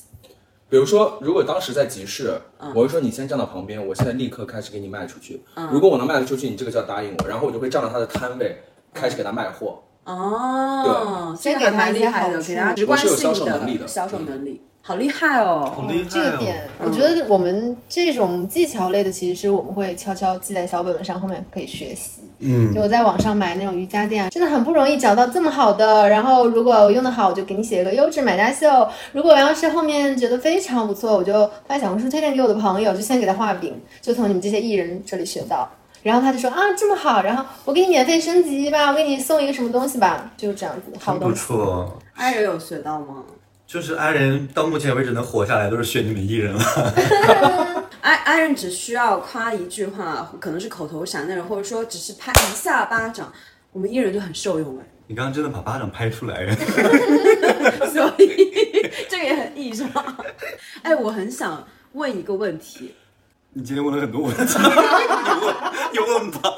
[0.68, 2.42] 比如说，如果当时在集市，
[2.74, 5.44] 我会说你先站到旁边，我现在立刻开始给你卖出去。
[5.72, 9.84] 如果我能卖得出去，你这个就要答应我，然后我就会站到他的摊位，开始给他卖货。
[10.06, 13.88] 哦，这先个还蛮厉害的，给他给他直观性我是有销售能力的。
[13.88, 15.74] 销售能力，好厉害哦！
[15.76, 16.08] 好厉害、哦！
[16.12, 22.22] 这个点，我觉得我们这种技巧类的，其实是我们会悄悄记在小本本上，后面可以学习。
[22.38, 26.08] 嗯，就我在网上买那种瑜伽垫啊，真的很不容易找到这么好的。
[26.08, 28.88] 然后如果我用的好，我就给你写一个优质买家秀。
[29.12, 35.68] 如果我要是后面觉得非常不错，我就发小红书推荐给我的朋友，就先给他画饼，就从你们这些艺人这里学到。
[36.04, 41.42] 然后他就说啊这么好，然后我给你免费升级吧，我给你送一个什么东西吧，就是这样子，好真不东西。
[41.42, 41.98] 错。
[42.14, 43.24] 爱人有学到吗？
[43.68, 46.64] 就是安人到目前为止能活下来，都是学你们艺人了。
[48.02, 53.34] 安安人只需要夸一句话，可能是口头禅那种，或者说只是拍一下巴掌，
[53.72, 54.86] 我们艺人就很受用哎。
[55.08, 56.48] 你刚刚真的把巴掌拍出来，
[57.92, 59.90] 所以这个也很异常。
[60.84, 62.94] 哎，我很想问一个问题，
[63.54, 65.56] 你今天问了很多问题，你问
[65.94, 66.50] 你问吧，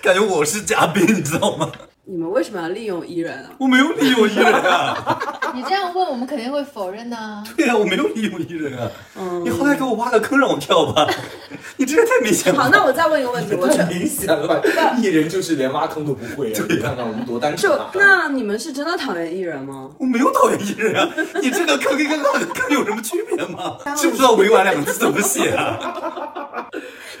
[0.00, 1.70] 感觉我是嘉宾，你知道吗？
[2.10, 3.50] 你们为什么要利用艺人啊？
[3.58, 5.20] 我没有利用艺人啊，
[5.54, 8.90] 你这样问，我们肯定会否认呐、对呀、啊，我没有利用艺人啊。
[9.18, 11.06] 嗯你好歹给我挖个坑让我跳吧，
[11.76, 12.62] 你这也太明显了。
[12.62, 14.58] 好，那我再问一个问题，我觉得太明显了吧？
[14.98, 16.64] 艺人就是连挖坑都不会啊！
[16.70, 17.90] 你看看我们多单纯就啊！
[17.94, 19.90] 那你们是真的讨厌艺人吗？
[20.00, 23.76] 我没有讨厌艺人啊， 你这个坑跟刚刚的坑有什么区别吗？
[23.98, 26.66] 知不知道“委婉”两个字怎么写啊？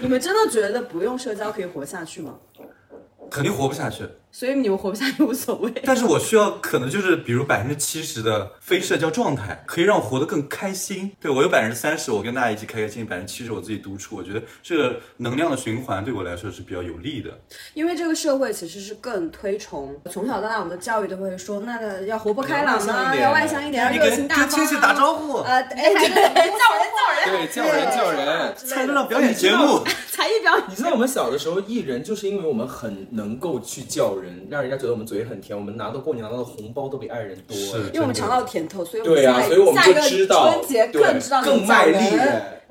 [0.00, 2.32] 你们真的觉得不用社交可以活下去吗？
[3.30, 4.08] 肯定活不下去。
[4.38, 5.72] 所以你们活不下去无所谓。
[5.82, 11.10] 但是我需要可能就是比如百分之七十的非社交状态，可以让我活得更开心。
[11.20, 14.14] 对我有百分之三十，我跟大家一起开开心心，百分之七十我自己独处。
[14.14, 17.36] 我觉得这个能量的循环对我来说是比较有利的。
[17.74, 24.46] 因为这个社会其实是更推崇，从小到大我们的教育都会说，那个要活泼开朗啊，要外向一点，要热情大方、啊。
[24.46, 28.54] 跟亲戚打招呼，呃，哎，叫人叫人叫人，对，叫人叫人。
[28.54, 30.64] 才能让表演节目，才艺表演。
[30.70, 37.56] 你知道我们小的时候艺人，就是因为我们很能够去叫人，让人家觉得我们嘴很甜，我们拿到过年拿到的红包都比爱人多。
[37.56, 41.98] 是因为我们尝到甜头，所以对啊，所以我们下一个就知道春节更知道更卖力。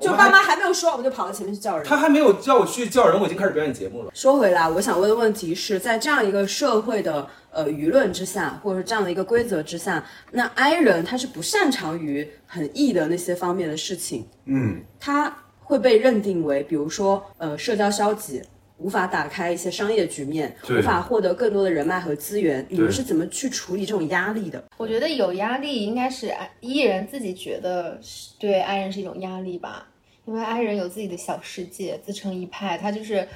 [0.00, 1.84] 就爸妈还没有说，我们就跑到前面去叫人。
[1.84, 4.12] 他还没有叫我去叫人，我已经开始表演节目了。
[4.14, 18.40] 说回来，我想问的问题是在这样一个社会的呃舆论之下，或者这样的一个规则之下，那 I 人他是不擅长于很 E 的那些方面的事情，嗯，他会被认定为，比如说呃社交消极。
[18.78, 24.62] 无法打开一些商业局面，无法获得更多的人脉和资源，你们是怎么去处理这种压力的？
[24.76, 29.88] 我觉得有压力应该是 I 艺人自己觉得是对爱人是一种压力吧，
[30.24, 33.26] 因为爱人有自己的小世界，自成一派，他就是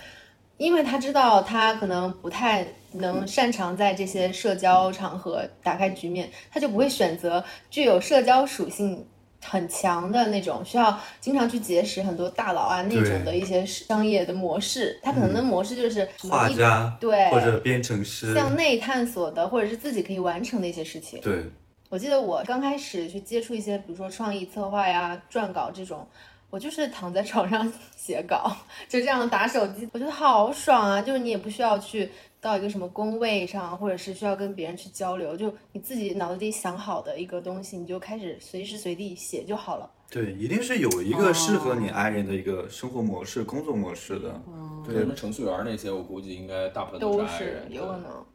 [0.58, 9.04] 因为他知道他可能不太能擅长在这些社交场合打开局面，他就不会选择具有社交属性。
[9.44, 21.20] 很强的那种，需要经常去结识很多大佬啊那种的一些商业的模式，他可能的模式就是画家对或者编程师，向内探索的，或者是自己可以完成的一些事情。
[21.20, 21.44] 对，
[21.88, 26.06] 我记得我刚开始去接触一些，比如说创意策划呀、撰稿这种，
[26.48, 28.56] 我就是躺在 床上写稿，
[28.88, 31.02] 就这样打手机，我觉得好爽啊！
[31.02, 32.10] 就是你也不需要去
[32.42, 39.88] 到一个什么工位上，或者是需要跟别人去交流，就你自己脑子里想好的一个东西，你就开始随时随地写就好了。
[40.10, 44.42] 对，一定是有一个适合你爱人的一个生活模式、工作模式的。
[44.84, 47.62] 对，什么程序员那些，我估计应该大部分都是。
[47.70, 48.26] 有可能。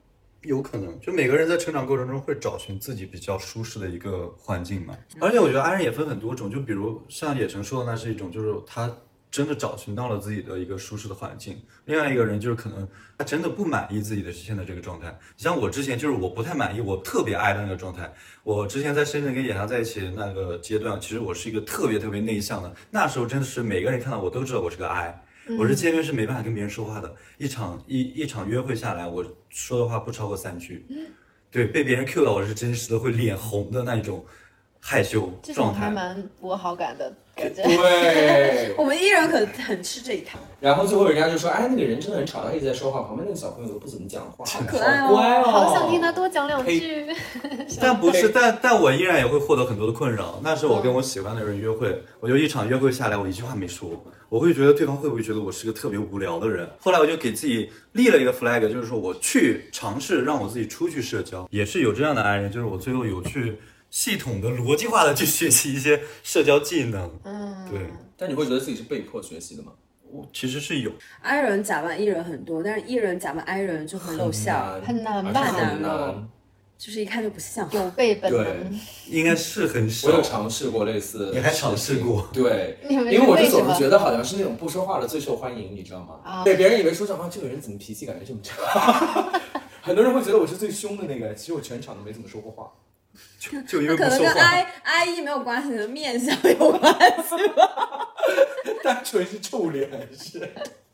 [0.43, 4.95] 有可能，就每个人在成长过程中会找寻自己比较舒适的一个环境嘛。
[5.19, 8.89] 而且我觉得 I 人也分很多种，就比如像野城说的，那是一种，就是他
[9.37, 11.61] 真的找寻到了自己的一个舒适的环境。
[11.85, 15.15] 另外一个人就是可能他真的不满意自己的现在这个状态。
[15.37, 18.11] 像我之前就是我不太满意，我特别爱的那个状态。
[18.43, 25.23] 我之前在深圳跟野狼在一起的那个阶段，其实我是一个特别特别内向的，那时候真的是每个人看到我都知道我是个 I。
[25.59, 30.85] 我是见面是没办法跟别人说话的，一场一一场约会下来，我说的话不超过三句。
[31.51, 34.25] 对，被别人 Q 到，我是真实的会脸红的那种
[34.81, 35.81] 害羞这种状态。
[35.85, 37.61] 还蛮博好感的感觉。
[37.63, 47.05] 对， 我们依然很很吃这一套，然后最后人家就说，哎，那个人真的很吵，他一直在说话，旁边那个小朋友都不怎么讲话，好可爱哦好乖哦，好想听他多讲两句。
[47.79, 50.39] 但不是，但但我依然也会获得很多的困扰。
[50.43, 53.89] 那是我跟我喜欢的人约会，我就一场约会下来，我一句话没说，
[54.29, 56.67] 我会觉得对方会不会觉得我是个特别无聊的人？
[56.79, 63.57] 后来我就给自己立了一个 flag，就是说我去尝试让我自己出去社交，也是有这样的爱人，就是我最后有去
[63.97, 67.19] 系统的、逻辑化的去学习一些社交技能。
[67.23, 67.79] 嗯，对，
[68.15, 69.71] 但你会觉得自己是被迫学习的吗？
[70.11, 70.91] 我其实是有
[71.23, 74.53] ，I 人假扮 E 人很多，但是 E 人假扮 I 人就很露馅，
[74.85, 76.29] 很难而且吧很难哦难。
[76.77, 77.67] 就是一看就不像。
[77.71, 78.79] 有备本对能。
[79.07, 80.13] 应该是很少我。
[80.13, 82.29] 有尝试过类似，你还尝试过？
[82.31, 86.19] 对，因为我就总是觉得好像是那种不说话的最受欢迎，你知道吗？
[86.23, 89.41] 啊对，别人以为说这话，这个人怎么脾气感觉这么差？
[89.81, 92.71] 很多人会觉得我是最凶的那个，其实我全场都没怎么说过话。
[93.67, 94.33] 就因为不可能跟。
[94.33, 96.81] I I E 没有关系，跟面相有关
[97.23, 98.07] 系吧。
[98.83, 100.49] 单纯是臭脸是。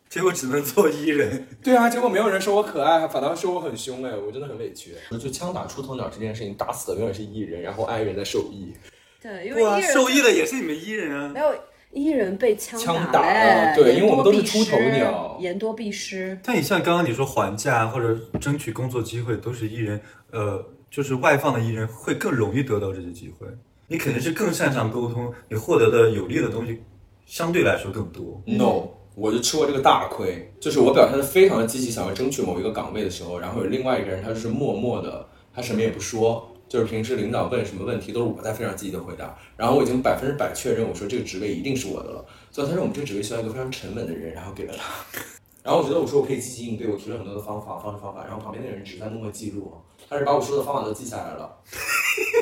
[0.09, 1.47] 结果只能做艺人。
[1.63, 4.93] 对啊，结果没有人说我可爱，反倒说我很凶哎，我真的很委屈。
[5.17, 8.71] 就枪打出头鸟这件事情，打死的永远是艺人，然后爱人在受益。
[9.19, 11.39] 对，因为哇，E 人受益的也是你们艺人啊没。
[11.39, 11.55] 有
[11.95, 16.36] E 人被枪枪打对因为我们都是出头鸟言多必失。
[16.43, 23.47] 但你像刚刚你说还价或者争取工作机会，都是艺人，呃，就是外放的艺人会更容易得到这些机会。
[23.88, 26.84] 你肯定是更擅长沟通，你获得的有利的东西
[27.25, 28.39] 相对来说更多。
[28.45, 44.93] No，我就吃过这个大亏，就是我表现的非常的积极，想要争取某一个岗位的时候，然后有另外一个人，他就是默默的，他什么也不说，就是平时领导问什么问题都是我在非常积极的回答，然后我已经百分之百确认我说这个职位一定是我的了，所以他说我们这个职位需要一个非常沉稳的人，然后给了他。
[45.63, 49.71] 然后我觉得我说我可以积极应对，我提了很多的方法、方式、方法，然后旁边那个人只在默默记录，
[50.13, 51.58] 他是把我说的方法都记下来了，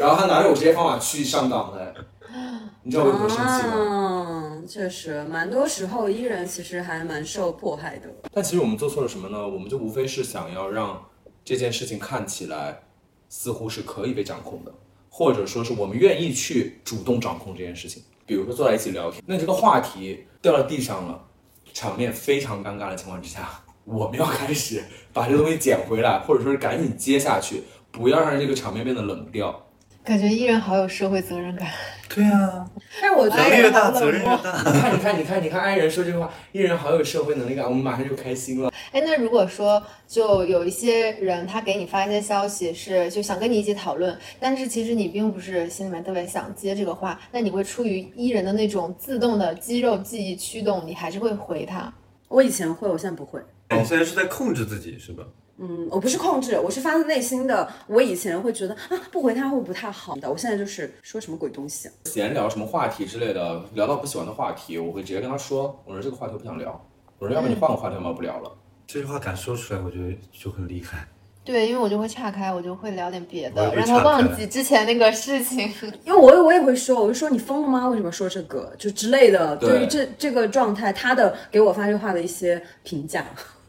[0.02, 1.96] 然后他拿着我这些方法去上当的，
[2.84, 3.76] 你知道我有多生气吗？
[3.78, 8.10] 嗯，确实，蛮多时候 E 人其实还蛮受迫害的。
[8.34, 9.48] 但其实我们做错了什么呢？
[9.48, 11.02] 我们就无非是想要让
[11.46, 12.84] 这件事情看起来
[13.30, 14.74] 似乎是可以被掌控的，
[15.10, 18.04] 或者说是我们愿意去主动掌控这件事情。
[18.26, 21.24] 比如说坐在一起聊天，那这个话题掉到地上了，
[21.74, 23.50] 场面非常尴尬的情况之下，
[23.86, 29.68] 我们要开始把这个东西捡回来，或者说是赶紧接下去，不要让这个场面变得冷掉。
[30.04, 31.68] 感觉艺人好有社会责任感。
[32.10, 32.68] 对啊，
[33.00, 34.64] 但是我觉得越大，责任越大。
[34.66, 38.74] 你看，你看，你看，你看，爱人说这句话，艺人好有社会能力感，我们马上就开心了。
[38.92, 51.94] 哎，那如果说就有一些人他给你发一些消息，是就想跟你一起讨论，但是其实你并不是心里面特别想接这个话，那你会出于艺人的那种自动的肌肉记忆驱动，你还是会回他？
[52.28, 53.40] 我以前会，我现在不会。
[53.78, 55.24] 你现在是在控制自己是吧？
[55.58, 57.68] 嗯，我不是控制，我是发自内心的。
[57.86, 60.28] 我以前会觉得啊，不回他会不太好的。
[60.30, 66.84] 我现在就是说什么鬼东西啊，闲聊什么话题之类的，聊到不喜欢的话题，我会直接跟他说，我说这个话题我不想聊，
[67.20, 68.52] 我说要不你换个话题，要么不聊了。
[68.88, 71.08] 这句话敢说出来，我觉得就很厉害。
[71.44, 75.72] 对，因为我就会岔开，我就会聊点别的，让他忘记之前那个事情。
[76.06, 77.88] 因为我我也会说，我就说你疯了吗？
[77.90, 79.56] 为什么说这个就之类的。
[79.58, 83.26] 对对于这这个状态，他的给我发这话的一些评价，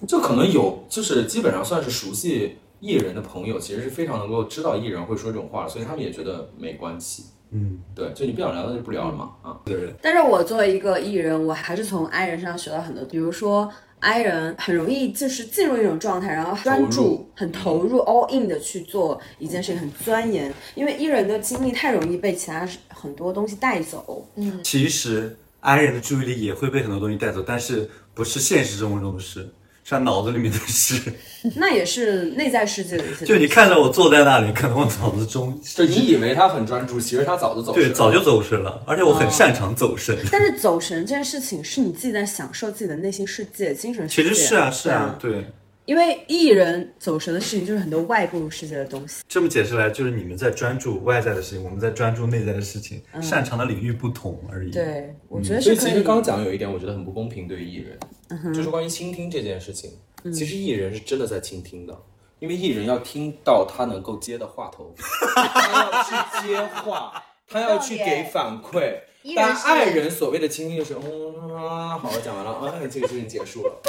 [0.06, 7.24] 就可能有，就是基本上算是熟悉艺人的朋友，其实是非常能够知道艺人会说这种话，所以他们也觉得没关系。
[7.50, 9.32] 嗯，对，就你不想聊，那就不聊了嘛。
[9.42, 20.52] 啊，对，但是我作为一个艺人，我还是从 I 人身上学到很多，比如说 I 人很容易就是进入一种状态，然后专注、很投入、all in 的去做一件事情，很钻研。
[20.74, 24.26] 因为艺人的精力太容易被其他很多东西带走。
[24.36, 29.46] 嗯其实 I 人的注意力也会被很多东西带走，但是不是现实生活中的事，
[29.84, 31.12] 是他脑子里面的事。
[31.56, 33.26] 那也是内在世界的一些。
[33.26, 37.92] 就你，看着我坐在那里，可能我脑子中 就你以为他很专注，其实他早就走神对。
[37.92, 40.16] 早就走神了，而且我很擅长走神。
[40.30, 44.28] 但是走神这件事情是你自己在享受自己的内心世界、精神世界。
[44.28, 45.46] 其实是啊，是对啊，对。
[45.84, 49.22] 因为艺人走神的事情就是很多外部世界的东西。
[49.28, 55.76] 这么解释来，就是你们在专注外在的事情，我们在专注内在的事情，擅长的领域不同而已。，对，我觉得嗯所以。
[55.76, 59.90] 其实刚讲有一点，我觉得很不公平对于艺人，就是关于倾听这件事情。
[60.32, 61.96] 其实艺人是真的在倾听的，
[62.38, 64.94] 因为艺人要听到他能够接的话头，
[65.34, 69.34] 他要去接话，他要去给反馈艺。
[69.34, 73.82] 人是但爱人所谓的倾听就是，嗯啊，好，了讲完了，啊，这个事情结束了。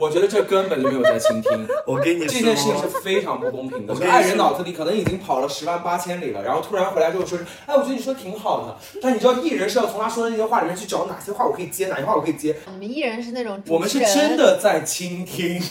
[0.00, 1.68] 我觉得这根本就没有在倾听。
[1.86, 3.92] 我跟你这件事情是，非常不公平的。
[3.92, 12.56] 我爱人脑子里可能已经跑了十万八千里了，然后突然回来之后说是，哎，我觉得你说挺好的，但你知道艺人是要从他说的那些话里面去找哪些话我可以接，哪些话我可以接。
[12.72, 15.62] 你们艺人是那种我们是真的在倾听。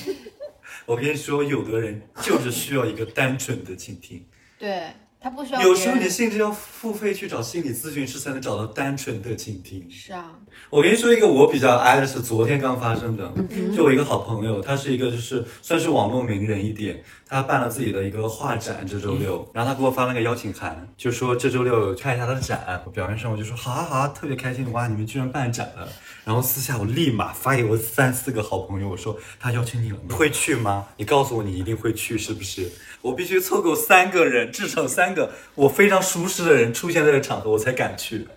[0.86, 4.24] 我跟你说，有的人就是需要一个单纯的倾听。
[4.58, 4.84] 对
[5.22, 9.86] 他不需要有时候你甚至要付费去找心理咨询师，才能找到单纯的倾听。
[9.92, 10.32] 是啊，
[10.70, 22.82] 我跟你说一个我比较哀的是昨天刚发生的，嗯就我一个好朋友，他是一个就是算是网络名人一点，他办了自己的一个画展，这周六，然后他给我发了个邀请函，就说这周六看一下他的展。
[22.86, 25.86] 我表面上我就说好啊好啊，特别开心，哇，你们居然办展了。
[26.30, 30.88] 然后私下我立马发给我三四个好朋友，我说他邀请你了，你会去吗？
[30.96, 32.72] 你告诉我你一定会去，是不是？
[33.02, 38.28] 我必须凑够三个人，至少三个我非常熟识的人出现在这个场合，我才敢去。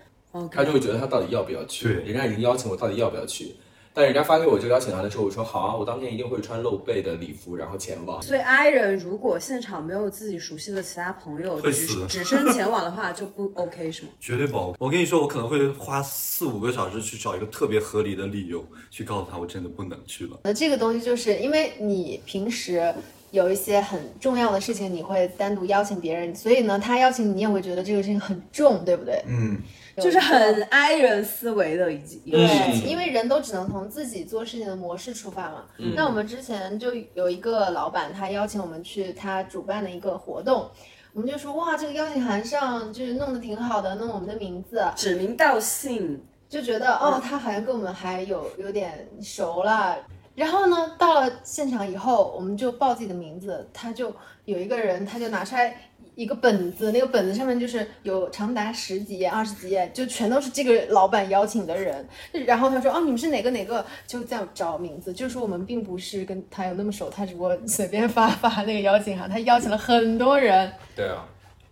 [0.50, 1.84] 他就会觉得他到底要不要去？
[1.84, 3.54] 对人家已经邀请我，到底要不要去？
[3.94, 8.22] 但人家发给我这个邀请函的时候，我说好啊，我当天一定会穿露背的礼服，然后前往。
[8.22, 14.08] 所以 I 人如果现场没有自己熟悉的其他朋友，只会死只身前往的话，就不 OK 是吗？
[14.18, 14.76] 绝对不 OK。
[14.78, 20.40] 我跟你说，我可能会花四五个小时去找一个特别合理的理由，去告诉他我真的不能去了。
[20.44, 22.94] 那这个东西就是因为你平时
[23.30, 29.22] 有一些很重要的事情，你会单独邀请别人，所以呢，他邀请你，你也会觉得这个事情很重，对不对？
[29.26, 29.58] 嗯，
[29.96, 32.88] 就是很 I 人思维的一一个对，事情。
[32.88, 35.64] 因为人都只能从自己做事情的模式出发嘛。
[35.78, 40.70] 嗯那我们之前就有一个老板，他邀请我们去他主办的一个活动，
[41.12, 49.98] 我们就说哇，这个邀请函上就是弄得挺好的，弄我们的名字，指名道姓，就觉得哦，他好像跟我们还有有点熟了。
[50.34, 54.14] 然后呢，到了现场以后，我们就报自己的名字，他就
[54.44, 55.76] 有一个人，他就拿出来
[56.14, 62.06] 一个本子，那个本子上面就是有长达十几页、二十几页，就全都是这个老板邀请的人。
[62.46, 70.72] 然后他说：“哦，你们是哪个哪个？”就这样找名字，就是说我们并不是跟他有那么熟，他只不过随便发发那个邀请函，他邀请了很多人。
[70.96, 71.26] 对啊，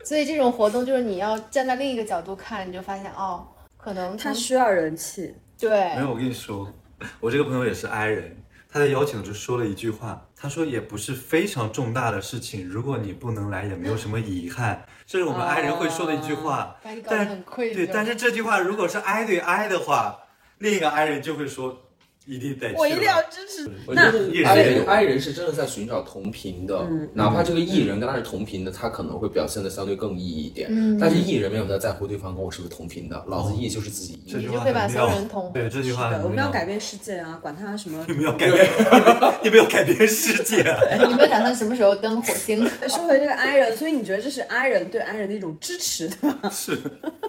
[0.04, 3.46] 所以这种活动就是你要站在另一个角度看，你就发现哦，
[3.76, 5.34] 可能他需要人气。
[5.58, 6.66] 对没有，我跟你说，
[7.20, 8.34] 我这个朋友也是 I 人，
[8.72, 16.76] 他在邀请的时候说了一句话，他说也不是非常重大的事情，如果你不能来，也没有什么遗憾，这是我们 I 人会说的一句话。
[17.04, 17.74] 但很愧。
[17.74, 20.18] 对，但是这句话如果是 I 对 I 的话，
[20.58, 21.89] 另一个 I 人就会说，
[22.30, 23.68] 一定得我一定要支持。
[23.86, 30.68] 我觉得艺人有人 I 人是真的在寻找同频的，嗯哪怕这个艺人跟他是同频的，他可能会表现的相对更 E 一点。
[30.70, 34.30] 嗯但是艺人没有在在乎对方跟我是不是同频的，老子 E 就是自己 E。
[34.30, 38.14] 这句话你就会把所有人同对这句话对，我们要改变世界啊，管他什么你。
[38.14, 38.68] 们要改变，
[39.42, 40.58] 你们要改变世界。
[41.08, 42.64] 你们打算什么时候登火星？
[42.88, 46.52] 说回这个 I 人，所以你觉得这是 I 人对 I 人的一种支持，对吧？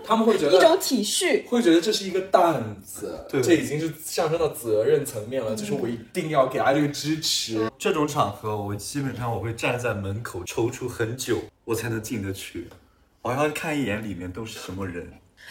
[0.06, 1.48] 他们会觉得一种体恤。
[1.48, 7.72] 会觉得这是一个担子，对这已经是上升到责任层面了，就是我一定要给他这个支持。
[7.80, 12.68] 这种场合，我基本上我会站在门口踌躇很久，我才能进得去。
[13.22, 15.08] 我要看一眼里面都是什么人。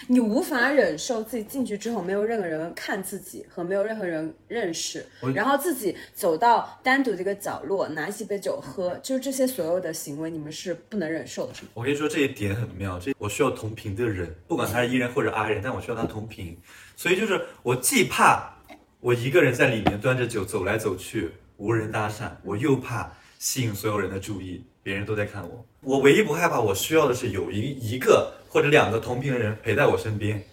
[0.07, 16.57] 你无法忍受自己进去之后没有任何人看自己和没有任何人认识，然后自己走到单独的一个角落拿起杯酒喝，就是这些所有的行为，你们是不能忍受的，我跟你说这一点很妙，这我需要同频的人，不管他是 E 人或者 I 人，但我需要他同频。
[16.97, 18.55] 所以就是我既怕
[19.01, 25.64] 我一个人在里面端着酒走来走去无人搭讪，我又怕吸引所有人的注意，别人都在看我。
[25.80, 30.44] 我唯一不害怕，我需要的是有一一个或者两个同频的人陪在我身边，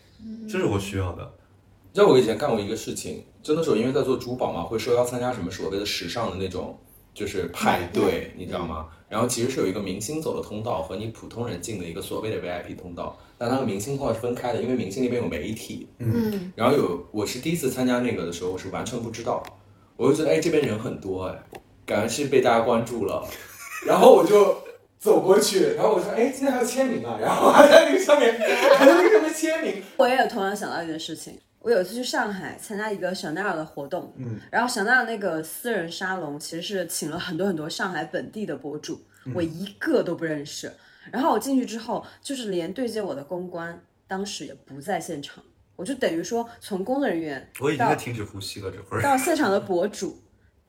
[0.50, 1.30] 这是我需要的。
[1.92, 6.80] 你知道我以前干过一个事情，真的是我因为在做珠宝嘛，会受邀参加什么所谓的时尚的那种
[7.14, 8.88] 就是派对，你知道吗？
[9.10, 15.88] 然后其实是有一个明星走的通道和你普通人进的一个所谓的 VIP 通道，但它和明星通道是分开的，因为明星那边有媒体。
[16.00, 19.42] 嗯，然后有我是第一次参加那个的时候，我是完全不知道，
[19.96, 21.36] 我就觉得哎这边人很多哎，
[21.86, 23.26] 感觉是被大家关注了，
[23.86, 24.58] 然后我就
[25.00, 28.34] 走过去，然后我说哎今天还有签名啊，然后还在那个上面
[28.78, 31.34] 还在那个上面签名，我也有同样想到一件事情。
[31.68, 39.02] 我有一次去上海参加一个香奈儿的活动，嗯，然后香奈儿那个私人沙龙其实是请了很多很多上海本地的博主，
[39.36, 40.72] 我一个都不认识。
[41.12, 45.44] 然后我进去之后，就是连对接我的公关当时也不在现场，
[45.76, 49.02] 我就等于说从工作人员我已经停止呼吸了，这会儿。
[49.04, 50.18] 到现场的博主，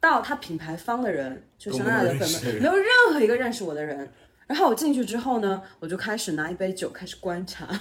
[0.00, 4.10] 到他品牌方的人，就香奈儿的粉们，没有任何一个认识我的人。
[4.48, 7.68] 然后我进去之后呢，我就开始拿一杯酒开始观察，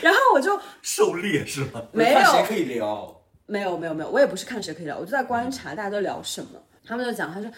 [0.00, 1.82] 然后我就狩猎是吗？
[1.92, 3.20] 没有谁可以聊。
[3.46, 6.48] 没有没有没有，我也不是看谁可以聊，我就在观察大家都聊什么。
[6.86, 7.50] 他们就讲，他说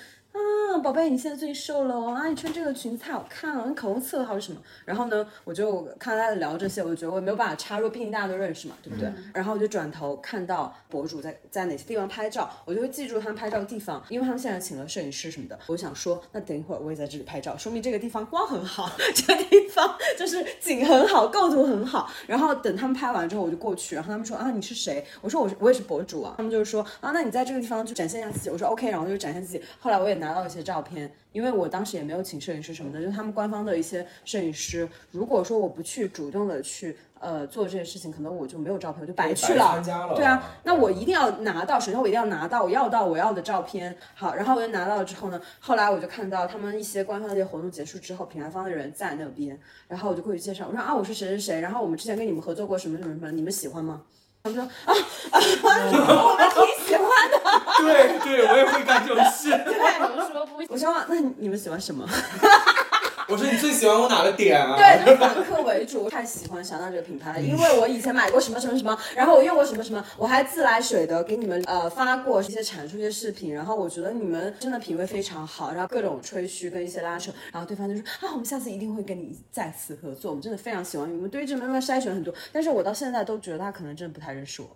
[0.77, 4.61] 啊，宝贝，你现在最近瘦了哦，啊，你穿这个裙子太好看了，你口红色号是什么？
[4.85, 9.11] 然后呢，我就看到大家聊这些，我就觉得我也没有办法插入，毕竟大家都认识嘛，对不对？
[9.33, 15.59] 然后我就转头看到博主在在哪些地方拍照，我就会记住他们拍照的地方，因为他们现在请了摄影师什么的。
[15.67, 22.11] 我想说，那等一会儿我也在这里拍照，说明这个地方光很好， 这个地方就是景很好，构图很好。
[22.27, 25.03] 然后等他们拍完之后，我就过去，然后他们说啊，你是谁？
[25.23, 26.35] 我说我是我也是博主啊。
[26.37, 28.51] 他们就是说啊，那你在这个地方就展现一下自己。
[28.51, 29.63] 我说 OK，然后就展现自己。
[29.81, 34.89] 后来我也拿到一些照片，因为我当时也没有请摄影师什么的，就是他们官方的一些摄影师。
[35.13, 39.81] 如果说我不去主动的去呃做这些事情，可能我就没有照片，我就白去了。
[40.17, 43.97] 对啊，那我一定要拿到，首先我一定要拿到我要到我要的照片。
[44.15, 54.03] 好，然后我就拿到了之后呢，后来我就看到他们一些官方的一些活动结束之后，品牌方的人在那边，然后我就过去介绍，我说啊我是谁谁谁，然后我们之前跟你们合作过什么什么什么，你们喜欢吗？
[54.43, 54.95] 他们说啊
[55.33, 57.37] 啊， 我们挺喜欢的。
[57.79, 59.51] 对对，我也会干这种事。
[59.51, 60.26] 看你们说不
[60.69, 62.09] 我说啊那你们喜欢什么？
[63.29, 64.77] 我说你最喜欢我哪个点啊？
[64.77, 66.09] 对，就是反客为主。
[66.09, 84.69] 太喜欢香奈这个品牌了，因为我以前买过什么什么什么，然后我用过什么什么，我还自来水的给你们呃发过一些产出一些视频，然后我觉得你们真的品味非常好，然后各种吹嘘跟一些拉扯，然后对方就说啊，我们下次一定会跟你再次合作，我们真的非常喜欢你，们对于这慢慢筛选很多，但是我到现在都觉得他可能真的不太认识我。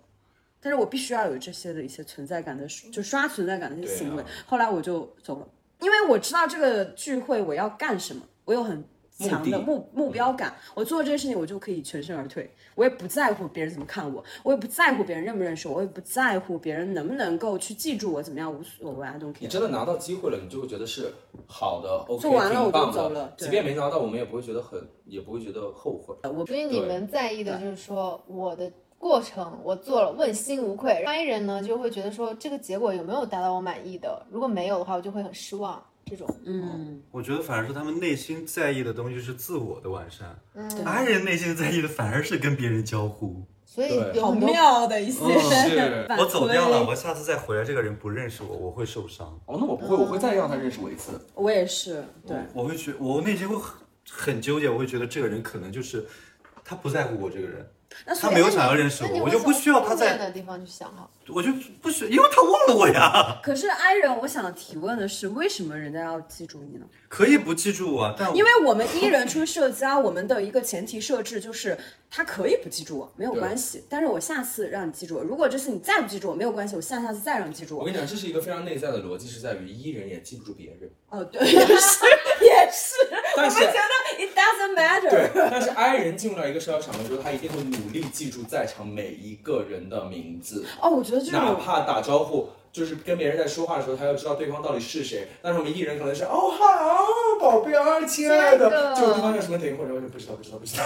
[0.63, 4.21] 但是我必须要有这些的一些存在感的，就刷存在感的一些行为。
[4.21, 5.47] 啊后来我就走了，
[5.81, 8.83] 因为我知道这个聚会我要干什么，我有很
[9.17, 10.55] 强的目目目标感。
[10.73, 12.49] 我做这件事情，我就可以全身而退。
[12.75, 19.51] 我也不在乎别人怎么看我，我也不在乎别人认不认识我，我也不在乎别人能不能够去记住我怎么样，无所谓，I don't 你 care。
[19.51, 21.13] 真的拿到机会了，你就会觉得是
[21.45, 26.15] 好的，OK，做完了我就走了即便没拿到，我们也不会觉得很，也不会觉得后悔。
[26.45, 28.71] 所以你们在意的就是说我的
[29.01, 31.03] 过程我做了问心无愧。
[31.03, 35.83] I 人呢就会觉得说这个结果有没有达到我满意的，如果没有的话，我就会很失望。
[36.05, 43.41] 这种，嗯，我觉得反而是他们内心在意的东西是自我的完善，嗯，爱人内心在意的反而是跟别人交互。
[43.65, 51.13] 所以有很妙的一些、是我走掉了，我下次再回来，这个人不认识我，我会受伤，哦，那我不会，我会再让他认识我一次。
[51.33, 52.37] 我也是，对。
[52.53, 53.73] 我会觉我内心会很
[54.05, 56.05] 很纠结，我会觉得这个人可能就是
[56.63, 57.65] 他不在乎我这个人，
[58.05, 61.09] 那所以他没有想要认识我，我就不需要他在，的地方去想哈。
[61.27, 61.49] 我就
[61.81, 63.39] 不需，因为他忘了我呀。
[63.43, 66.85] 可是 I 人，我想提问的是，为什么人家要记住你呢？
[67.07, 71.77] 可以不记住我，但我因为我们 E 人出社交，我们的一个前提设置就是
[72.09, 75.23] 他可以不记住我，没有关系，但是我下次让你记住我。
[75.23, 77.81] 如果这次你再不记住我，没有关系，我下下次再让你记住我。
[77.81, 82.05] 我跟你讲，这是一个非常内在的逻辑，是在于伊人也记不住别人，哦，对，也 是，
[82.41, 82.95] 也是，
[83.37, 83.79] 但是我们觉得
[84.51, 85.09] doesn't matter。
[85.09, 92.49] 对，但是 I 人进入到一个社交场合之后，他一定会努力记住在场每一个人的名字，哦，我觉得这种哪怕打招呼。
[92.71, 95.27] 就是跟别人在说话的时候，他要知道对方到底是谁。
[95.41, 97.05] 但是我们艺人可能是哦好，
[97.37, 100.83] 宝贝儿，亲爱的，亲爱的结果对方叫什么等一会儿，我就不知道，不知道，不知道。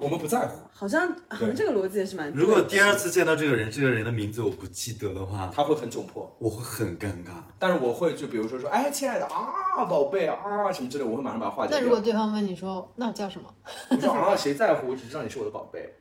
[0.00, 2.30] 我们不在乎，好像好像这个逻辑也是蛮。
[2.32, 6.34] 如果第二次见到这个人，这个人的名字我不记得的话，他会很窘迫。
[6.38, 7.42] 我会很尴尬。
[7.58, 11.78] 但是我会就比如说说，哎，亲爱的啊，宝贝啊什么之类，我会马上把它化解掉。
[11.78, 13.52] 那如果对方问你说，那我叫什么？
[13.90, 14.88] 我说啊，谁在乎？
[14.90, 15.94] 我只知道你是我的宝贝。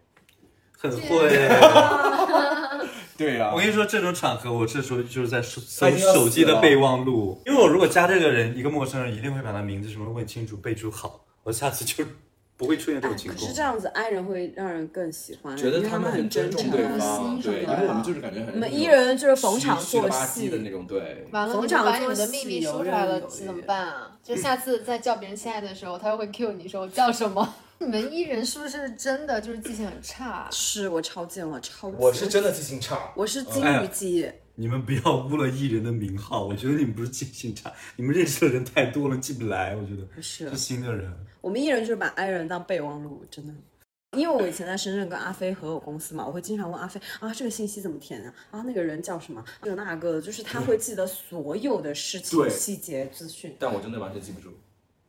[0.81, 1.27] 很会，
[3.17, 12.05] 对呀、我跟你说，这种场合我这时候就是在搜手机的备忘录，因为我如果加这个人，一个陌生人，一定会把他名字什么问清楚、备注好，我下次就
[12.59, 13.53] 不会出现这种情况可是。
[13.53, 16.99] 这样子爱人会让人更喜欢，觉得因为他们很尊重对真诚。
[16.99, 21.25] 方，对，因为我们就是感觉很我们 E 人就是逢场作戏的戏那种，对。
[21.31, 24.11] 完了，逢你们把你们的秘密说出来了，怎么办啊？
[24.21, 27.55] 就下次再叫别人亲爱的的时候，他又会 cue 你说叫什么？
[27.81, 30.25] 你们艺人是不是真的就是记性很差？
[30.25, 34.29] 啊是我超贱，我超级我是真的记性差，我是金哎鱼记，
[34.59, 39.73] 你们不要污了艺人的名号， 我觉得你们不是记性差，你们认识的人太多了，记不来。
[39.73, 41.09] 我觉得不是是新的人。
[41.39, 43.53] 我们艺人就是把 I 人当备忘录，真的。
[44.17, 48.33] 因为我以前在深圳跟阿飞合伙公司嘛，我会经常问阿飞啊，这个信息怎么填啊？
[48.51, 49.41] 啊，那个人叫什么？
[49.63, 53.55] 这个那个的，就是他会记得所有的事情细节资讯。
[53.57, 54.49] 但我真的完全记不住。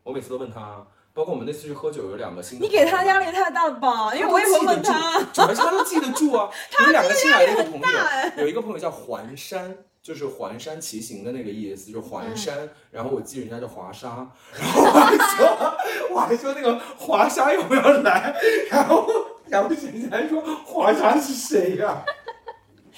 [0.04, 4.14] 我每次都问他，包括我们那次去喝酒，有两个新的你给他压力太大了吧？
[4.14, 5.20] 因为我也会问他。
[5.32, 6.48] 主要是他都记得住啊。
[6.80, 7.88] 有两个新来的一个朋友
[8.38, 12.68] 有一个朋友叫环山，就是环山骑行的那个意思，就是环山。
[12.90, 15.76] 然后我记人家叫华沙， 然后我还说，
[16.10, 18.34] 我还说那个华沙要不要来？
[18.70, 19.06] 然后
[19.48, 22.19] 然后人家说华沙是谁呀、就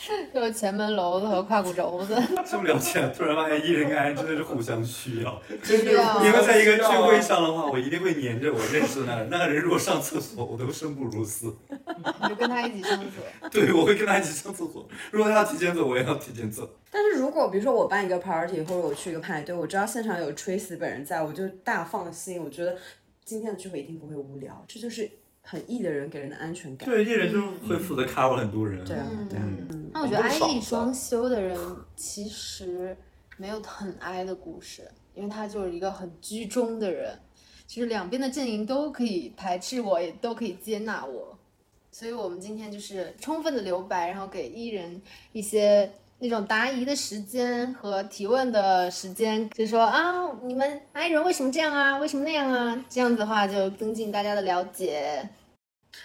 [0.34, 2.20] 是前门楼子和胯骨轴子。
[2.44, 5.40] 这么了解，突然发现艺人跟爱人真的是互相需要。
[5.62, 11.54] 真的是啊因为在一个聚会上的话，我一定会黏着我认识的那个人，那个人如果上厕所，我都生不如死。
[11.68, 13.48] 你就跟他一起上厕所。
[13.50, 14.88] 对，我会跟他一起上厕所。
[15.10, 16.68] 如果他要提前走，我也要提前走。
[16.90, 22.42] 但是如果比如说我办一个 party 或者我去一个派对，我知道现场有 Tracy 本人在，我就大放心。
[22.42, 22.76] 我觉得
[23.24, 25.08] 今天的聚会一定不会无聊，这就是
[25.42, 26.88] 很 E 的人给人的安全感。
[26.88, 28.84] 对，艺人就会负责 cover 很多人。
[28.84, 29.44] 对啊，对啊。
[29.70, 31.58] 嗯，那我觉得很 I 爽 E 装修的人
[31.94, 32.96] 其实
[33.36, 37.18] 没有很 I 的故事，因为他就是一个很居中的人，
[37.66, 41.36] 其实两边的阵营都可以排斥我，也都可以接纳我，
[41.90, 45.90] 所以我们今天就是充分的留白，然后给艺人一些。
[46.22, 51.98] 那种答疑的时间和提问的时间，就说啊，你们 I 人为什么这样啊？
[51.98, 52.84] 为什么那样啊？
[52.88, 55.28] 这样子的话就增进大家的了解。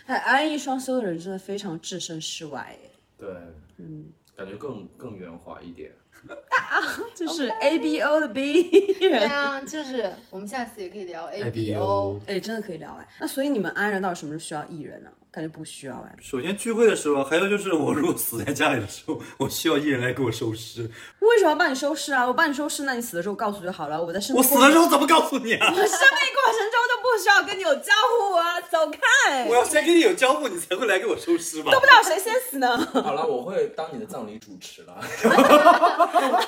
[0.07, 3.29] 哎安逸双修的人真的非常置身事外耶，对，
[3.77, 4.05] 嗯，
[4.35, 5.91] 感觉更更圆滑一点。
[6.27, 6.81] 啊
[7.13, 8.63] 就是 A B O 的 B
[8.99, 9.23] 对。
[9.23, 12.21] 啊，就是我们下次也可以聊 A B ABO O。
[12.25, 13.07] 哎，真的可以聊哎。
[13.21, 15.11] 那所以你们 I 人到底什么时候需要 E 人呢？
[15.37, 16.15] 感觉不需要哎。
[16.19, 20.89] 首先聚会的时候，还有就是我如果死在家里的时候，我需要一人来给我收尸。
[21.19, 22.25] 为什么要帮你收尸啊？
[22.25, 24.03] 我帮你收尸，那你死的时候告诉就好了。
[24.03, 25.67] 我在生我死的时候怎么告诉你啊？
[25.69, 29.45] 我生命过程中都不需要跟你有交互啊，走开！
[29.47, 31.71] 我要先跟你有交互，你才会来给我收尸吧？
[31.71, 32.75] 都不知道谁先死呢。
[33.03, 34.97] 好了，我会当你的葬礼主持了。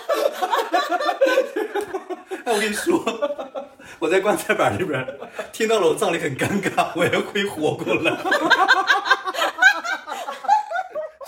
[2.44, 3.04] 哎，我跟你说，
[4.00, 5.06] 我在棺材板里边
[5.52, 8.18] 听到了我葬礼很尴尬，我也会活过来。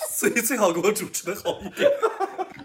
[0.09, 1.89] 所以最好给我主持的好一点。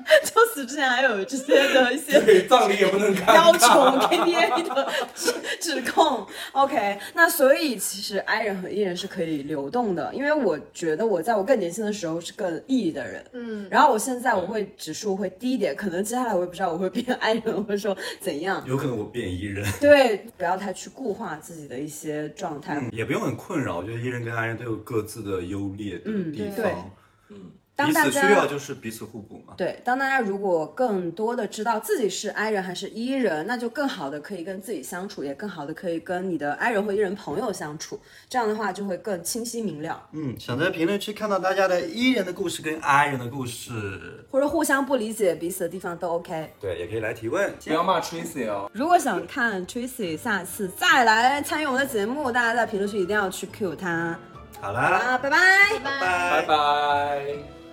[0.25, 3.35] 就死之前还有这些的一些对，葬礼也不能看。
[3.35, 6.27] 要求 K D A 的指 指控。
[6.53, 18.63] OK，那所以其实 I 人和 E 人是可以流动的，因为我觉得我在我更年轻的时候是更 E 的人，嗯，然后我现在我会指数会低一点，可能接下来我也不知道我会变 I 人，或者说怎样。
[18.67, 22.81] 有可能我变 E 人，对，不要太去固化自己的一些状态。
[22.93, 23.79] 也不用很困扰。
[23.79, 26.91] 我觉得 E 人跟 I 人都有各自的优劣的地对方，
[27.29, 27.35] 彼
[27.77, 29.53] 当大家此需要就是彼此互补嘛。
[29.57, 40.09] 对，当大家如果更多的知道自己是 I 人还是 E 人，那就更好的可以跟自己相处，也更好的可以跟你的 I 人或 E 人朋友相处，这样的话就会更清晰明了。
[40.13, 46.51] 嗯，想在评论区看到大家的 E 人的故事跟 I 人的故事，或者互相不理解彼此的地方都 OK。
[46.59, 47.53] 对，也可以来提问。
[47.63, 48.71] 不要骂 Tracy 哦。
[48.73, 54.19] 如果想看 Tracy 下次再来参与我们的节目，大家在评论区一定要去 Q 他。
[54.61, 55.39] 好啦，啊，拜拜。
[55.85, 57.66] 拜拜拜拜。